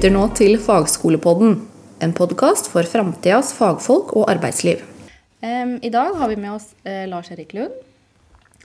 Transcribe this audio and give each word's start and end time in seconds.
lytter 0.00 0.14
nå 0.16 0.22
til 0.32 0.54
Fagskolepodden, 0.56 1.58
en 2.00 2.12
podkast 2.16 2.70
for 2.72 2.88
framtidas 2.88 3.50
fagfolk 3.52 4.14
og 4.16 4.30
arbeidsliv. 4.32 4.80
I 5.44 5.90
dag 5.92 6.14
har 6.16 6.30
vi 6.30 6.38
med 6.40 6.54
oss 6.54 6.70
eh, 6.88 7.02
Lars 7.04 7.28
Erik 7.34 7.52
Lund. 7.52 7.74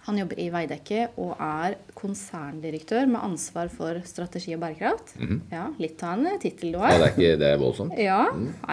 Han 0.06 0.22
jobber 0.22 0.40
i 0.40 0.46
Veidekke 0.54 1.10
og 1.20 1.34
er 1.44 1.76
konserndirektør 2.00 3.12
med 3.12 3.20
ansvar 3.20 3.68
for 3.74 4.00
strategi 4.08 4.56
og 4.56 4.62
bærekraft. 4.64 5.12
Ja, 5.52 5.66
Litt 5.76 6.06
av 6.08 6.24
en 6.24 6.40
tittel 6.40 6.72
du 6.72 6.80
har. 6.80 6.96
Ja, 6.96 7.02
det 7.02 7.10
er 7.10 7.18
ikke 7.18 7.36
det 7.44 7.52
er 7.52 7.60
voldsomt. 7.66 8.00
Ja, 8.08 8.22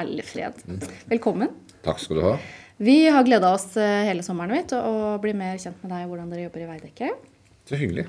alle 0.04 0.28
fred. 0.30 0.62
Velkommen. 1.10 1.50
Takk 1.82 1.98
skal 2.04 2.20
du 2.20 2.24
ha. 2.28 2.36
Vi 2.78 2.96
har 3.10 3.26
gleda 3.26 3.56
oss 3.58 3.72
eh, 3.74 4.04
hele 4.06 4.22
sommeren 4.22 4.54
mitt 4.54 4.70
til 4.70 4.86
å 4.86 5.16
bli 5.24 5.34
mer 5.34 5.58
kjent 5.58 5.82
med 5.82 5.96
deg 5.96 6.06
og 6.06 6.14
hvordan 6.14 6.30
dere 6.30 6.46
jobber 6.46 6.62
i 6.62 6.70
Veidekke. 6.76 7.10
Så 7.66 7.82
hyggelig. 7.82 8.06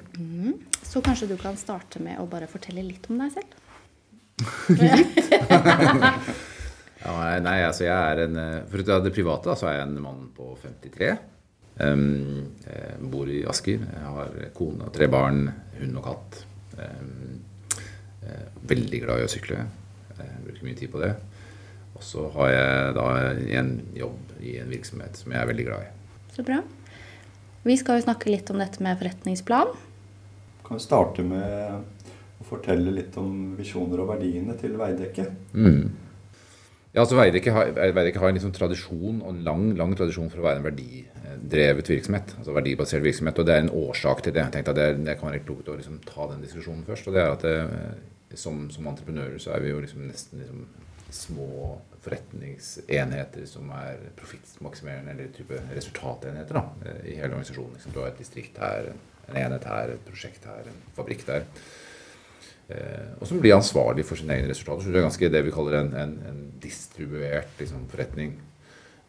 Så 0.86 1.02
kanskje 1.02 1.34
du 1.34 1.40
kan 1.42 1.58
starte 1.58 2.06
med 2.06 2.22
å 2.22 2.30
bare 2.30 2.46
fortelle 2.46 2.86
litt 2.86 3.10
om 3.10 3.18
deg 3.26 3.34
selv? 3.34 3.63
Ja, 7.04 7.40
nei, 7.44 7.58
altså 7.68 7.84
jeg 7.84 7.92
er 7.92 8.22
en 8.24 8.38
eh, 8.40 8.62
For 8.72 8.80
å 8.80 8.86
ta 8.88 8.96
det 9.04 9.12
private, 9.12 9.50
da, 9.52 9.58
så 9.60 9.68
er 9.68 9.74
jeg 9.76 9.88
en 9.90 9.98
mann 10.06 10.22
på 10.36 10.54
53. 10.62 11.10
Um, 11.84 12.04
jeg 12.64 13.10
bor 13.12 13.28
i 13.28 13.42
Asker. 13.50 13.82
Jeg 13.84 14.12
har 14.16 14.38
kone 14.56 14.88
og 14.88 14.94
tre 14.96 15.10
barn, 15.12 15.48
hund 15.82 16.00
og 16.00 16.06
katt. 16.08 16.44
Um, 16.78 17.42
veldig 18.70 19.02
glad 19.04 19.20
i 19.20 19.26
å 19.28 19.32
sykle. 19.32 19.66
Jeg 20.16 20.44
bruker 20.46 20.68
mye 20.68 20.78
tid 20.80 20.94
på 20.94 21.02
det. 21.02 21.12
Og 21.98 22.06
så 22.06 22.28
har 22.38 22.54
jeg 22.54 22.94
da 22.98 23.08
en 23.60 23.74
jobb 23.98 24.38
i 24.40 24.56
en 24.62 24.72
virksomhet 24.72 25.20
som 25.20 25.34
jeg 25.34 25.42
er 25.42 25.50
veldig 25.50 25.66
glad 25.68 25.84
i. 25.84 25.92
Så 26.38 26.46
bra. 26.48 26.62
Vi 27.68 27.76
skal 27.80 28.00
jo 28.00 28.06
snakke 28.08 28.32
litt 28.32 28.50
om 28.52 28.64
dette 28.64 28.84
med 28.84 28.98
forretningsplan. 29.00 29.76
Kan 30.64 30.80
vi 30.80 30.84
starte 30.84 31.26
med 31.28 32.03
å 32.44 32.48
fortelle 32.48 32.94
litt 32.94 33.16
om 33.20 33.54
visjoner 33.58 34.04
og 34.04 34.14
verdiene 34.14 34.56
til 34.60 34.76
Veidekke? 34.80 35.30
Mm. 35.56 36.04
Ja, 36.94 37.02
altså 37.02 37.18
Veidekke 37.18 37.54
har, 37.56 37.72
Veidekke 37.74 38.22
har 38.22 38.30
en 38.30 38.38
liksom 38.38 38.54
tradisjon, 38.54 39.24
og 39.24 39.32
en 39.32 39.42
lang, 39.48 39.66
lang 39.80 39.96
tradisjon 39.98 40.30
for 40.30 40.44
å 40.44 40.46
være 40.46 40.62
en 40.62 40.68
verdidrevet 40.68 41.90
virksomhet. 41.90 42.36
altså 42.38 42.54
verdibasert 42.54 43.02
virksomhet, 43.02 43.40
og 43.40 43.48
Det 43.48 43.56
er 43.56 43.64
en 43.64 43.74
årsak 43.80 44.22
til 44.22 44.36
det. 44.36 44.44
Jeg 44.44 44.54
tenkte 44.54 44.76
at 44.76 44.78
det, 44.78 45.06
det 45.08 45.18
kan 45.18 45.32
være 45.32 45.42
klokt 45.48 45.72
å 45.74 45.78
liksom 45.80 45.98
ta 46.06 46.28
den 46.30 46.44
diskusjonen 46.46 46.86
først. 46.86 47.08
og 47.08 47.18
det 47.18 47.24
er 47.24 47.32
at 47.32 47.48
det, 47.48 48.38
som, 48.38 48.68
som 48.70 48.88
entreprenører 48.92 49.42
så 49.42 49.56
er 49.56 49.66
vi 49.66 49.74
jo 49.74 49.82
liksom 49.82 50.06
nesten 50.06 50.44
liksom 50.44 50.68
små 51.14 51.80
forretningsenheter 52.04 53.46
som 53.50 53.70
er 53.78 54.02
profittmaksimerende, 54.18 55.14
eller 55.14 55.34
type 55.34 55.60
resultatenheter 55.74 56.58
da, 56.58 56.64
i 57.06 57.16
hele 57.16 57.32
organisasjonen. 57.32 57.78
Liksom, 57.78 57.94
du 57.94 58.02
har 58.02 58.12
et 58.12 58.22
distrikt 58.22 58.58
her, 58.62 58.92
en 59.30 59.40
enhet 59.40 59.68
her, 59.70 59.94
et 59.96 60.06
prosjekt 60.08 60.46
her, 60.50 60.68
en 60.70 60.82
fabrikk 60.98 61.26
der. 61.30 61.46
Eh, 62.72 63.12
og 63.20 63.28
som 63.28 63.42
blir 63.44 63.58
ansvarlig 63.58 64.06
for 64.08 64.20
sine 64.20 64.38
egne 64.38 64.52
resultater. 64.52 64.86
Så 64.86 64.94
det 64.94 65.02
er 65.02 65.08
ganske 65.10 65.32
det 65.36 65.44
vi 65.46 65.54
kaller 65.54 65.80
en, 65.82 65.94
en, 66.00 66.18
en 66.30 66.42
distribuert 66.64 67.60
liksom, 67.60 67.86
forretning. 67.92 68.38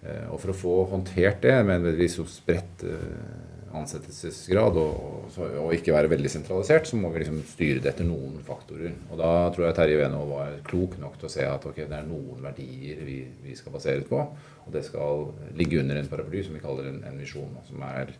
Eh, 0.02 0.26
og 0.28 0.40
for 0.42 0.52
å 0.52 0.58
få 0.58 0.76
håndtert 0.90 1.42
det 1.44 1.56
med 1.66 1.86
en 1.86 2.08
så 2.10 2.26
spredt 2.28 2.82
eh, 2.88 3.74
ansettelsesgrad 3.74 4.76
og, 4.78 5.30
og, 5.30 5.54
og 5.64 5.72
ikke 5.74 5.94
være 5.94 6.10
veldig 6.12 6.30
sentralisert, 6.30 6.86
så 6.86 6.98
må 6.98 7.10
vi 7.14 7.22
liksom 7.22 7.40
styre 7.50 7.82
det 7.82 7.90
etter 7.94 8.06
noen 8.06 8.36
faktorer. 8.46 8.94
Og 9.10 9.18
da 9.22 9.30
tror 9.54 9.68
jeg 9.68 9.78
Terje 9.78 10.00
Venå 10.02 10.22
var 10.30 10.58
klok 10.66 10.98
nok 11.02 11.18
til 11.20 11.30
å 11.30 11.34
se 11.36 11.46
at 11.46 11.66
okay, 11.70 11.88
det 11.90 11.98
er 11.98 12.06
noen 12.06 12.42
verdier 12.42 13.02
vi, 13.06 13.20
vi 13.42 13.58
skal 13.58 13.74
baseres 13.74 14.06
på. 14.10 14.22
Og 14.64 14.74
det 14.74 14.84
skal 14.86 15.28
ligge 15.58 15.80
under 15.82 15.98
en 16.00 16.10
paraply 16.10 16.42
som 16.46 16.56
vi 16.56 16.62
kaller 16.62 16.90
en, 16.90 17.02
en 17.06 17.18
visjon, 17.20 17.54
som 17.66 17.82
er 17.86 18.14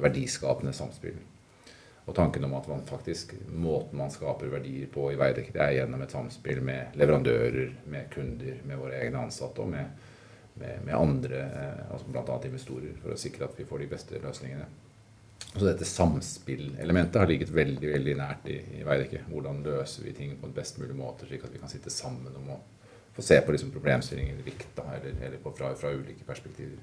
verdiskapende 0.00 0.74
samspill. 0.76 1.16
Og 2.10 2.14
tanken 2.16 2.44
om 2.44 2.54
at 2.58 2.66
man 2.66 2.80
faktisk, 2.86 3.36
måten 3.54 4.00
man 4.00 4.10
skaper 4.10 4.50
verdier 4.50 4.88
på 4.90 5.12
i 5.12 5.18
Veidekke, 5.18 5.52
det 5.54 5.60
er 5.62 5.76
gjennom 5.76 6.00
et 6.02 6.10
samspill 6.10 6.58
med 6.66 6.96
leverandører, 6.98 7.68
med 7.92 8.08
kunder, 8.10 8.56
med 8.66 8.80
våre 8.80 8.96
egne 8.98 9.20
ansatte 9.28 9.62
og 9.62 9.70
med, 9.70 9.92
med, 10.58 10.80
med 10.88 10.96
andre, 10.96 11.44
eh, 11.46 11.84
altså 11.86 12.10
bl.a. 12.10 12.40
investorer, 12.48 12.96
for 12.98 13.14
å 13.14 13.20
sikre 13.20 13.46
at 13.46 13.54
vi 13.60 13.68
får 13.68 13.84
de 13.84 13.88
beste 13.92 14.22
løsningene. 14.24 14.66
Så 15.52 15.62
dette 15.62 15.86
samspillelementet 15.86 17.20
har 17.22 17.30
ligget 17.30 17.54
veldig 17.54 17.94
veldig 17.94 18.16
nært 18.18 18.50
i, 18.50 18.58
i 18.80 18.82
Veidekke. 18.86 19.22
Hvordan 19.30 19.62
løser 19.66 20.08
vi 20.08 20.16
ting 20.18 20.34
på 20.40 20.50
en 20.50 20.58
best 20.58 20.82
mulig 20.82 20.98
måte, 20.98 21.30
slik 21.30 21.46
at 21.46 21.54
vi 21.54 21.62
kan 21.62 21.70
sitte 21.70 21.94
sammen 21.94 22.34
om 22.42 22.56
å 22.56 22.58
få 23.14 23.22
se 23.22 23.38
på 23.38 23.54
liksom 23.54 23.70
problemstillinger 23.70 24.42
likt, 24.50 24.82
eller, 24.82 25.14
eller 25.14 25.38
på, 25.46 25.54
fra, 25.54 25.70
fra 25.78 25.94
ulike 25.94 26.26
perspektiver. 26.26 26.82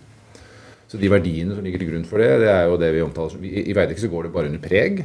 Så 0.87 0.99
de 0.99 1.09
verdiene 1.11 1.55
som 1.55 1.65
ligger 1.65 1.81
til 1.83 1.91
grunn 1.91 2.05
for 2.07 2.23
det, 2.23 2.29
det 2.43 2.51
er 2.51 2.65
jo 2.69 2.77
det 2.79 2.91
vi 2.95 3.03
omtaler 3.03 3.33
som 3.33 3.43
I, 3.43 3.53
i 3.67 3.75
Veidekke 3.75 4.03
så 4.03 4.11
går 4.11 4.27
det 4.27 4.33
bare 4.35 4.51
under 4.51 4.61
preg. 4.63 5.01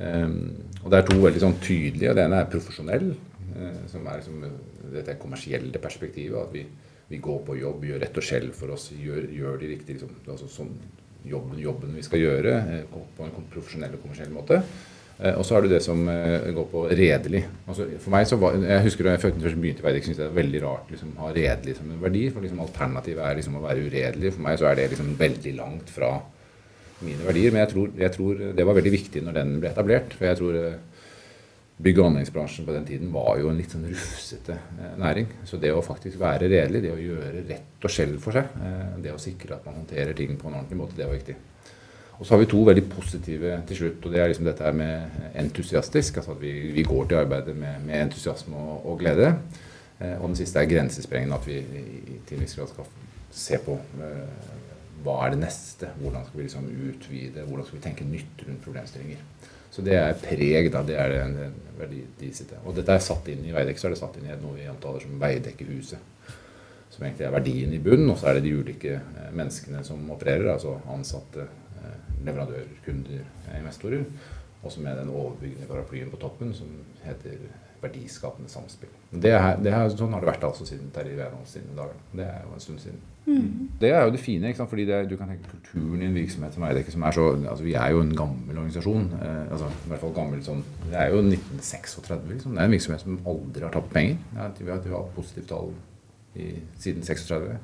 Um, 0.00 0.36
og 0.80 0.86
det 0.88 0.98
er 0.98 1.08
to 1.08 1.16
veldig 1.20 1.42
sånn 1.42 1.58
tydelige. 1.60 2.14
Det 2.16 2.22
ene 2.24 2.38
er 2.40 2.48
profesjonell, 2.52 3.10
uh, 3.58 3.82
som 3.92 4.06
er 4.08 4.22
liksom 4.22 4.46
dette 4.94 5.18
kommersielle 5.20 5.82
perspektivet. 5.82 6.38
At 6.40 6.54
vi, 6.56 6.64
vi 7.10 7.20
går 7.20 7.42
på 7.44 7.58
jobb, 7.60 7.84
gjør 7.90 8.00
rett 8.06 8.22
og 8.22 8.24
skjell 8.24 8.48
for 8.56 8.72
oss, 8.76 8.88
gjør, 8.96 9.28
gjør 9.36 9.60
de 9.60 9.74
riktige 9.74 9.98
liksom, 9.98 10.16
altså 10.24 10.48
sånn 10.48 10.72
jobben, 11.28 11.60
jobben 11.60 11.92
vi 11.98 12.06
skal 12.06 12.24
gjøre 12.24 12.56
uh, 12.70 13.04
på 13.18 13.26
en 13.26 13.36
profesjonell 13.52 13.98
og 13.98 14.06
kommersiell 14.06 14.32
måte. 14.32 14.62
Eh, 15.20 15.36
Og 15.36 15.44
så 15.44 15.54
har 15.54 15.62
du 15.62 15.68
det 15.68 15.82
som 15.84 16.00
eh, 16.08 16.50
går 16.56 16.66
på 16.72 16.86
redelig. 16.88 17.44
Altså, 17.68 17.86
for 18.00 18.14
meg 18.14 18.26
så 18.28 18.38
var, 18.40 18.56
Jeg 18.56 18.84
husker 18.86 19.04
da 19.04 19.14
jeg 19.16 19.24
først 19.26 19.60
begynte 19.60 19.84
i 19.84 19.86
Veidekke, 19.88 20.08
syntes 20.08 20.20
det 20.22 20.28
var 20.30 20.38
veldig 20.40 20.60
rart 20.64 20.92
liksom, 20.94 21.14
å 21.16 21.26
ha 21.26 21.32
redelig 21.36 21.76
som 21.76 21.90
en 21.92 22.02
verdi. 22.02 22.26
For 22.32 22.44
liksom, 22.44 22.62
alternativet 22.64 23.24
er 23.26 23.40
liksom 23.40 23.58
å 23.60 23.64
være 23.64 23.86
uredelig. 23.88 24.34
For 24.36 24.46
meg 24.46 24.60
så 24.60 24.70
er 24.70 24.78
det 24.80 24.90
liksom 24.94 25.16
veldig 25.20 25.56
langt 25.58 25.90
fra 25.92 26.12
mine 27.04 27.26
verdier. 27.26 27.52
Men 27.52 27.64
jeg 27.66 27.72
tror, 27.74 27.90
jeg 28.00 28.16
tror 28.16 28.46
det 28.56 28.66
var 28.68 28.78
veldig 28.80 28.94
viktig 28.96 29.24
når 29.26 29.36
den 29.40 29.58
ble 29.60 29.74
etablert. 29.74 30.16
For 30.16 30.30
jeg 30.30 30.40
tror 30.40 30.58
eh, 30.62 30.78
bygg- 31.80 32.00
og 32.00 32.08
anleggsbransjen 32.10 32.66
på 32.68 32.74
den 32.76 32.88
tiden 32.88 33.12
var 33.12 33.36
jo 33.40 33.52
en 33.52 33.60
litt 33.60 33.72
sånn 33.76 33.86
rufsete 33.88 34.56
næring. 35.00 35.28
Så 35.48 35.60
det 35.60 35.70
å 35.72 35.84
faktisk 35.84 36.18
være 36.20 36.48
redelig, 36.48 36.82
det 36.84 36.96
å 36.96 37.00
gjøre 37.00 37.44
rett 37.48 37.84
og 37.88 37.92
skjell 37.92 38.18
for 38.20 38.36
seg, 38.36 38.50
det 39.00 39.14
å 39.14 39.20
sikre 39.20 39.56
at 39.56 39.64
man 39.64 39.78
håndterer 39.80 40.12
ting 40.16 40.34
på 40.36 40.48
en 40.50 40.58
ordentlig 40.58 40.76
måte, 40.76 40.98
det 40.98 41.08
var 41.08 41.16
viktig. 41.16 41.36
Og 42.20 42.26
så 42.28 42.34
har 42.34 42.42
vi 42.42 42.50
to 42.52 42.60
veldig 42.68 42.82
positive 42.92 43.54
til 43.68 43.76
slutt, 43.78 44.04
og 44.04 44.12
det 44.12 44.20
er 44.20 44.28
liksom 44.28 44.44
dette 44.44 44.64
her 44.66 44.74
med 44.76 45.30
entusiastisk. 45.40 46.18
Altså 46.20 46.34
at 46.36 46.40
vi, 46.42 46.50
vi 46.76 46.82
går 46.84 47.06
til 47.08 47.16
arbeidet 47.22 47.54
med, 47.56 47.78
med 47.86 47.96
entusiasme 48.02 48.56
og, 48.60 48.82
og 48.92 48.98
glede. 49.00 49.30
Eh, 50.00 50.16
og 50.20 50.26
den 50.28 50.36
siste 50.36 50.60
er 50.60 50.68
grensesprengende, 50.68 51.38
at 51.40 51.46
vi 51.48 51.56
i- 51.60 52.40
viss 52.42 52.54
grad 52.58 52.68
skal 52.68 52.90
se 53.32 53.56
på 53.64 53.78
eh, 54.04 54.50
hva 55.04 55.14
er 55.24 55.32
det 55.32 55.40
neste, 55.46 55.88
hvordan 56.02 56.26
skal 56.26 56.38
vi 56.38 56.44
liksom 56.44 56.68
utvide, 56.90 57.46
hvordan 57.48 57.66
skal 57.66 57.78
vi 57.78 57.82
tenke 57.86 58.04
nytt 58.04 58.44
rundt 58.48 58.62
problemstillinger. 58.66 59.22
Så 59.72 59.82
det 59.86 59.94
er 59.96 60.12
preg, 60.20 60.68
da. 60.74 60.82
Det 60.84 60.98
er 61.00 61.14
en, 61.22 61.38
verdi 61.78 62.02
de 62.20 62.28
sitter. 62.36 62.60
Og 62.66 62.74
dette 62.76 62.92
er 62.92 63.00
satt 63.00 63.28
inn 63.32 63.46
i 63.48 63.52
Veidekke, 63.54 63.80
så 63.80 63.88
er 63.88 63.94
det 63.94 64.00
satt 64.02 64.18
inn 64.20 64.28
i 64.28 64.36
noe 64.42 64.58
vi 64.58 64.68
omtaler 64.68 65.00
som 65.00 65.16
Veidekkehuset. 65.22 66.36
Som 66.90 67.06
egentlig 67.06 67.24
er 67.28 67.32
verdien 67.32 67.72
i 67.72 67.78
bunnen, 67.80 68.10
og 68.12 68.18
så 68.20 68.28
er 68.28 68.36
det 68.40 68.44
de 68.50 68.54
ulike 68.60 68.96
eh, 68.98 69.32
menneskene 69.32 69.80
som 69.88 70.04
opererer. 70.12 70.50
Altså 70.52 70.76
ansatte, 70.92 71.48
leverandører, 72.26 72.68
kunder, 72.84 73.24
investorer. 73.58 73.60
investorer. 73.60 74.04
Også 74.62 74.80
med 74.84 74.96
den 75.00 75.08
overbyggende 75.08 75.66
paraplyen 75.70 76.10
på 76.12 76.18
toppen 76.20 76.50
som 76.54 76.68
heter 77.04 77.38
verdiskapende 77.80 78.50
samspill. 78.52 78.90
Det 79.22 79.30
er, 79.32 79.54
det 79.56 79.70
er, 79.72 79.86
sånn 79.96 80.12
har 80.12 80.20
det 80.20 80.28
vært 80.28 80.42
altså 80.44 80.66
siden 80.68 80.90
Terje 80.92 81.14
Venås 81.16 81.54
sine 81.56 81.72
dager. 81.78 81.94
Det 82.12 82.26
er 82.26 82.42
jo 82.44 82.52
en 82.52 82.60
stund 82.60 82.82
siden. 82.82 82.98
Det 83.80 83.88
er 83.94 84.04
jo 84.04 84.10
det 84.12 84.20
fine, 84.20 84.48
ikke 84.50 84.58
sant? 84.60 84.68
fordi 84.72 84.84
det, 84.88 84.94
er- 84.98 85.08
du 85.08 85.14
kan 85.16 85.28
tenke 85.32 85.48
kulturen 85.48 86.02
i 86.02 86.06
en 86.10 86.14
virksomhet 86.18 86.52
som 86.52 86.64
Veidekke, 86.66 86.92
som 86.92 87.02
er 87.08 87.16
så 87.16 87.24
altså 87.38 87.64
Vi 87.64 87.72
er 87.78 87.90
jo 87.94 88.00
en 88.04 88.12
gammel 88.16 88.58
organisasjon. 88.58 89.06
Eh, 89.22 89.52
altså 89.52 89.68
i 89.70 89.88
hvert 89.94 90.00
fall 90.04 90.12
gammel 90.16 90.42
sånn 90.44 90.60
Det 90.90 90.96
er 90.98 91.08
jo 91.14 91.22
1936, 91.24 92.28
liksom. 92.34 92.52
Det 92.56 92.60
er 92.60 92.68
en 92.68 92.74
virksomhet 92.76 93.00
som 93.06 93.18
aldri 93.32 93.64
har 93.64 93.72
tapt 93.72 93.92
penger. 93.94 94.16
Ja, 94.36 94.48
vi 94.58 94.68
har 94.70 94.82
hatt 94.98 95.14
positivt 95.16 95.48
tall 95.48 95.72
i, 96.36 96.50
siden 96.78 97.02
36. 97.06 97.56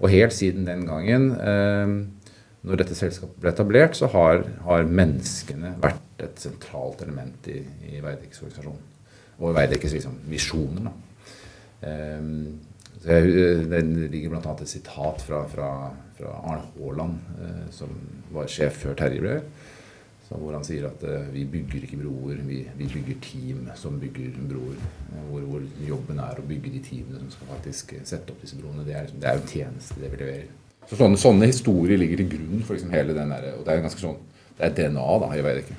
Og 0.00 0.08
helt 0.12 0.32
siden 0.36 0.66
den 0.68 0.84
gangen, 0.88 1.30
eh, 1.32 1.96
når 2.66 2.82
dette 2.82 2.96
selskapet 2.98 3.40
ble 3.40 3.52
etablert, 3.54 3.96
så 3.96 4.10
har, 4.12 4.42
har 4.66 4.88
menneskene 4.88 5.74
vært 5.80 6.24
et 6.24 6.42
sentralt 6.42 7.00
element 7.06 7.48
i, 7.48 7.62
i 7.88 8.02
Veidekkes 8.04 8.42
organisasjon. 8.44 8.82
Og 9.40 9.54
Veidekkes 9.56 9.94
liksom, 9.96 10.18
visjoner. 10.28 10.90
Da. 10.90 10.92
Ehm, 11.88 12.58
det 13.00 13.20
ligger 14.12 14.34
bl.a. 14.34 14.52
et 14.52 14.68
sitat 14.68 15.22
fra, 15.24 15.46
fra, 15.48 15.70
fra 16.18 16.36
Arne 16.44 16.66
Haaland, 16.74 17.16
uh, 17.40 17.62
som 17.72 17.94
var 18.34 18.50
sjef 18.52 18.82
før 18.82 18.98
Terje 18.98 19.22
ble. 19.24 19.38
Hvor 20.30 20.52
han 20.54 20.62
sier 20.62 20.84
at 20.86 21.00
uh, 21.02 21.24
vi 21.32 21.42
bygger 21.48 21.86
ikke 21.86 21.98
broer, 22.04 22.44
vi, 22.46 22.60
vi 22.78 22.86
bygger 22.92 23.16
team 23.24 23.64
som 23.74 23.96
bygger 23.98 24.36
broer. 24.52 24.76
Eh, 25.08 25.24
hvor, 25.30 25.42
hvor 25.48 25.64
jobben 25.88 26.20
er 26.22 26.38
å 26.38 26.44
bygge 26.46 26.76
de 26.76 26.82
teamene 26.86 27.24
som 27.24 27.32
skal 27.34 27.50
faktisk 27.56 27.96
eh, 27.96 28.04
sette 28.06 28.30
opp 28.30 28.44
disse 28.44 28.60
broene. 28.60 28.84
Det 28.86 28.94
er, 28.94 29.08
liksom, 29.08 29.24
det 29.24 29.30
er 29.30 29.38
jo 29.38 29.42
en 29.42 29.50
tjeneste 29.56 29.98
det 29.98 30.12
vi 30.12 30.20
leverer. 30.20 30.52
Så 30.88 30.96
sånne, 30.98 31.16
sånne 31.20 31.46
historier 31.46 31.98
ligger 32.00 32.16
til 32.16 32.28
grunn 32.32 32.62
for 32.66 32.74
liksom 32.74 32.90
hele 32.90 33.14
den 33.14 33.30
der, 33.30 33.52
og 33.58 33.64
det 33.64 33.74
er 33.76 33.82
ganske 33.84 34.00
sånn, 34.02 34.16
det 34.58 34.66
er 34.66 34.74
DNA 34.90 35.18
da, 35.22 35.28
i 35.38 35.42
Veidekke. 35.44 35.76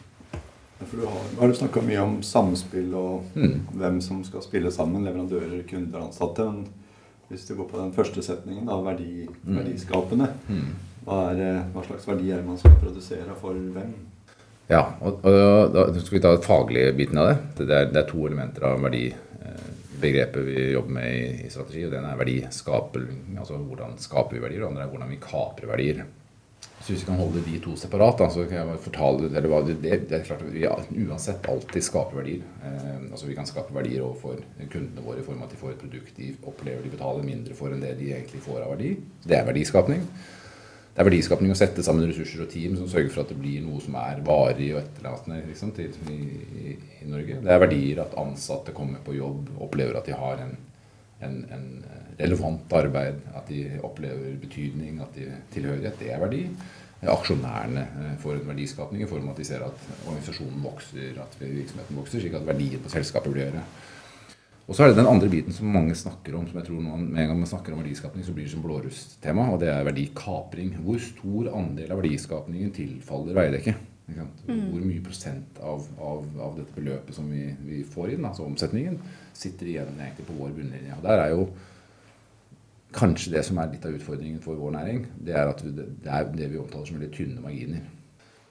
For 0.81 0.97
du 0.97 1.05
har, 1.05 1.25
har 1.39 1.47
du 1.51 1.53
snakka 1.59 1.81
mye 1.85 2.01
om 2.01 2.21
samspill 2.25 2.93
og 2.97 3.23
Mm. 3.35 3.59
hvem 3.77 4.01
som 4.01 4.23
skal 4.23 4.41
spille 4.41 4.71
sammen. 4.71 5.03
Leverandører, 5.05 5.63
kunder, 5.69 5.99
ansatte. 6.07 6.39
Men 6.45 6.65
hvis 7.29 7.45
du 7.47 7.55
går 7.55 7.67
på 7.69 7.77
den 7.77 7.91
første 7.93 8.21
setningen, 8.23 8.65
da, 8.65 8.79
verdi, 8.81 9.27
Mm. 9.45 9.57
verdiskapende. 9.59 10.29
Hva, 11.05 11.31
er, 11.31 11.41
eh, 11.41 11.63
hva 11.73 11.83
slags 11.85 12.05
verdi 12.07 12.31
er 12.31 12.37
det 12.37 12.45
man 12.45 12.57
skal 12.57 12.71
produsere, 12.81 13.35
for 13.41 13.53
hvem? 13.53 13.93
Ja, 14.69 14.93
og, 15.01 15.19
og 15.25 15.73
da 15.73 15.99
skal 15.99 16.17
vi 16.17 16.21
ta 16.23 16.35
den 16.35 16.43
faglige 16.45 16.95
biten 16.95 17.17
av 17.17 17.27
det. 17.27 17.37
Det 17.57 17.69
er, 17.69 17.85
det 17.91 17.97
er 18.05 18.09
to 18.09 18.25
elementer 18.25 18.63
av 18.63 18.79
verdi, 18.81 19.13
begrepet 20.01 20.47
vi 20.47 20.71
jobber 20.71 20.97
med 20.97 21.45
i, 21.45 21.51
strategi, 21.51 21.85
og 21.87 21.93
den 21.93 22.07
er 22.07 22.17
verdiskaping. 22.19 23.37
Altså 23.37 23.59
hvordan 23.59 23.95
skaper 24.01 24.37
vi 24.37 24.43
verdier, 24.43 24.65
og 24.65 24.73
andre 24.73 24.87
er 24.87 24.91
hvordan 24.91 25.13
vi 25.13 25.21
kaprer 25.21 25.71
verdier. 25.71 26.03
Så 26.81 26.93
hvis 26.93 27.03
vi 27.03 27.11
kan 27.11 27.19
holde 27.19 27.43
de 27.45 27.59
to 27.61 27.75
separat, 27.77 28.17
da, 28.17 28.27
så 28.33 28.43
kan 28.49 28.57
jeg 28.57 28.81
fortale 28.81 29.29
eller 29.29 29.67
det, 29.67 29.75
det, 30.09 30.15
er 30.17 30.23
klart 30.25 30.41
at 30.41 30.53
vi 30.53 30.65
uansett 31.05 31.45
alltid 31.49 31.85
skaper 31.85 32.17
verdier. 32.17 32.41
Eh, 32.65 33.03
altså 33.11 33.29
Vi 33.29 33.37
kan 33.37 33.45
skape 33.45 33.73
verdier 33.75 34.01
overfor 34.01 34.41
kundene 34.73 35.05
våre 35.05 35.21
i 35.21 35.25
form 35.25 35.43
av 35.43 35.49
at 35.49 35.53
de 35.53 35.61
får 35.61 35.75
et 35.75 35.83
produkt 35.83 36.17
de 36.17 36.31
opplever 36.41 36.81
de 36.81 36.93
betaler 36.93 37.27
mindre 37.27 37.57
for 37.57 37.73
enn 37.73 37.83
det 37.85 37.93
de 38.01 38.09
egentlig 38.15 38.41
får 38.41 38.63
av 38.63 38.73
verdi. 38.73 38.95
Det 39.21 39.37
er 39.37 39.45
verdiskapning. 39.45 40.07
Det 40.91 40.99
er 40.99 41.07
verdiskapning 41.07 41.53
å 41.53 41.55
sette 41.55 41.83
sammen 41.85 42.09
ressurser 42.09 42.43
og 42.43 42.49
team 42.51 42.73
som 42.75 42.89
sørger 42.91 43.13
for 43.13 43.23
at 43.23 43.29
det 43.31 43.37
blir 43.39 43.61
noe 43.63 43.79
som 43.79 43.95
er 44.01 44.19
varig 44.27 44.73
og 44.73 44.81
etterlatende 44.81 45.37
liksom, 45.47 45.71
til, 45.77 45.93
i, 46.11 46.73
i, 46.99 47.07
Norge. 47.07 47.37
Det 47.45 47.53
er 47.53 47.61
verdier 47.63 48.01
at 48.03 48.17
ansatte 48.19 48.75
kommer 48.75 48.99
på 49.05 49.15
jobb, 49.15 49.53
opplever 49.63 49.95
at 49.95 50.09
de 50.09 50.17
har 50.19 50.43
en, 50.43 50.51
en, 51.23 51.37
en 51.55 51.65
relevant 52.19 52.75
arbeid, 52.75 53.23
at 53.39 53.47
de 53.47 53.63
opplever 53.87 54.35
betydning, 54.41 54.99
at 55.05 55.15
de 55.15 55.29
tilhørighet. 55.55 55.95
Det 56.01 56.11
er 56.11 56.19
verdi. 56.25 56.43
Aksjonærene 57.01 57.85
eh, 57.87 58.11
får 58.21 58.35
en 58.37 58.51
verdiskapning 58.51 59.01
i 59.01 59.09
form 59.09 59.29
av 59.29 59.33
at 59.33 59.39
de 59.41 59.47
ser 59.47 59.63
at 59.65 59.87
organisasjonen 60.03 60.59
vokser, 60.61 61.15
at 61.23 61.39
virksomheten 61.39 61.97
vokser, 61.97 62.21
slik 62.21 62.35
at 62.37 62.45
verdien 62.51 62.83
på 62.83 62.91
selskapet 62.93 63.31
blir 63.31 63.47
høyere. 63.47 63.63
Og 64.71 64.75
så 64.77 64.85
er 64.85 64.93
det 64.93 65.01
den 65.01 65.09
andre 65.11 65.27
biten 65.27 65.51
som 65.51 65.67
mange 65.67 65.95
snakker 65.99 66.35
om, 66.37 66.45
som 66.47 66.61
jeg 66.61 66.69
tror 66.69 66.77
man, 66.79 67.01
med 67.11 67.25
en 67.25 67.33
gang 67.33 67.39
man 67.41 67.49
snakker 67.49 67.73
om 67.75 67.81
verdiskapning, 67.81 68.23
så 68.23 68.31
blir 68.31 68.45
det 68.47 68.53
som 68.53 68.61
blårusttema, 68.63 69.49
og 69.51 69.59
det 69.59 69.67
er 69.67 69.83
verdikapring. 69.83 70.77
Hvor 70.85 71.01
stor 71.03 71.49
andel 71.59 71.91
av 71.91 71.99
verdiskapningen 71.99 72.71
tilfaller 72.77 73.35
Veidekke? 73.35 73.73
Mm. 74.15 74.69
Hvor 74.71 74.79
mye 74.85 75.03
prosent 75.03 75.59
av, 75.59 75.83
av, 75.99 76.23
av, 76.39 76.55
dette 76.55 76.75
beløpet 76.75 77.15
som 77.15 77.27
vi, 77.31 77.49
vi 77.67 77.81
får 77.87 78.15
inn, 78.15 78.27
altså 78.27 78.45
omsetningen, 78.47 78.95
sitter 79.35 79.73
igjen 79.73 79.99
egentlig 79.99 80.29
på 80.29 80.37
vår 80.39 80.55
bunnlinje. 80.55 80.95
Og 80.97 81.03
der 81.05 81.25
er 81.25 81.33
jo 81.35 81.49
kanskje 82.95 83.35
det 83.35 83.43
som 83.47 83.59
er 83.59 83.71
litt 83.71 83.87
av 83.87 83.95
utfordringen 83.95 84.39
for 84.43 84.59
vår 84.59 84.75
næring, 84.75 85.03
det 85.19 85.35
er 85.35 85.51
at 85.51 85.63
det 85.67 86.11
er 86.11 86.31
det 86.31 86.47
vi 86.51 86.59
omtaler 86.59 86.87
som 86.87 86.99
veldig 86.99 87.11
tynne 87.15 87.43
marginer. 87.43 87.83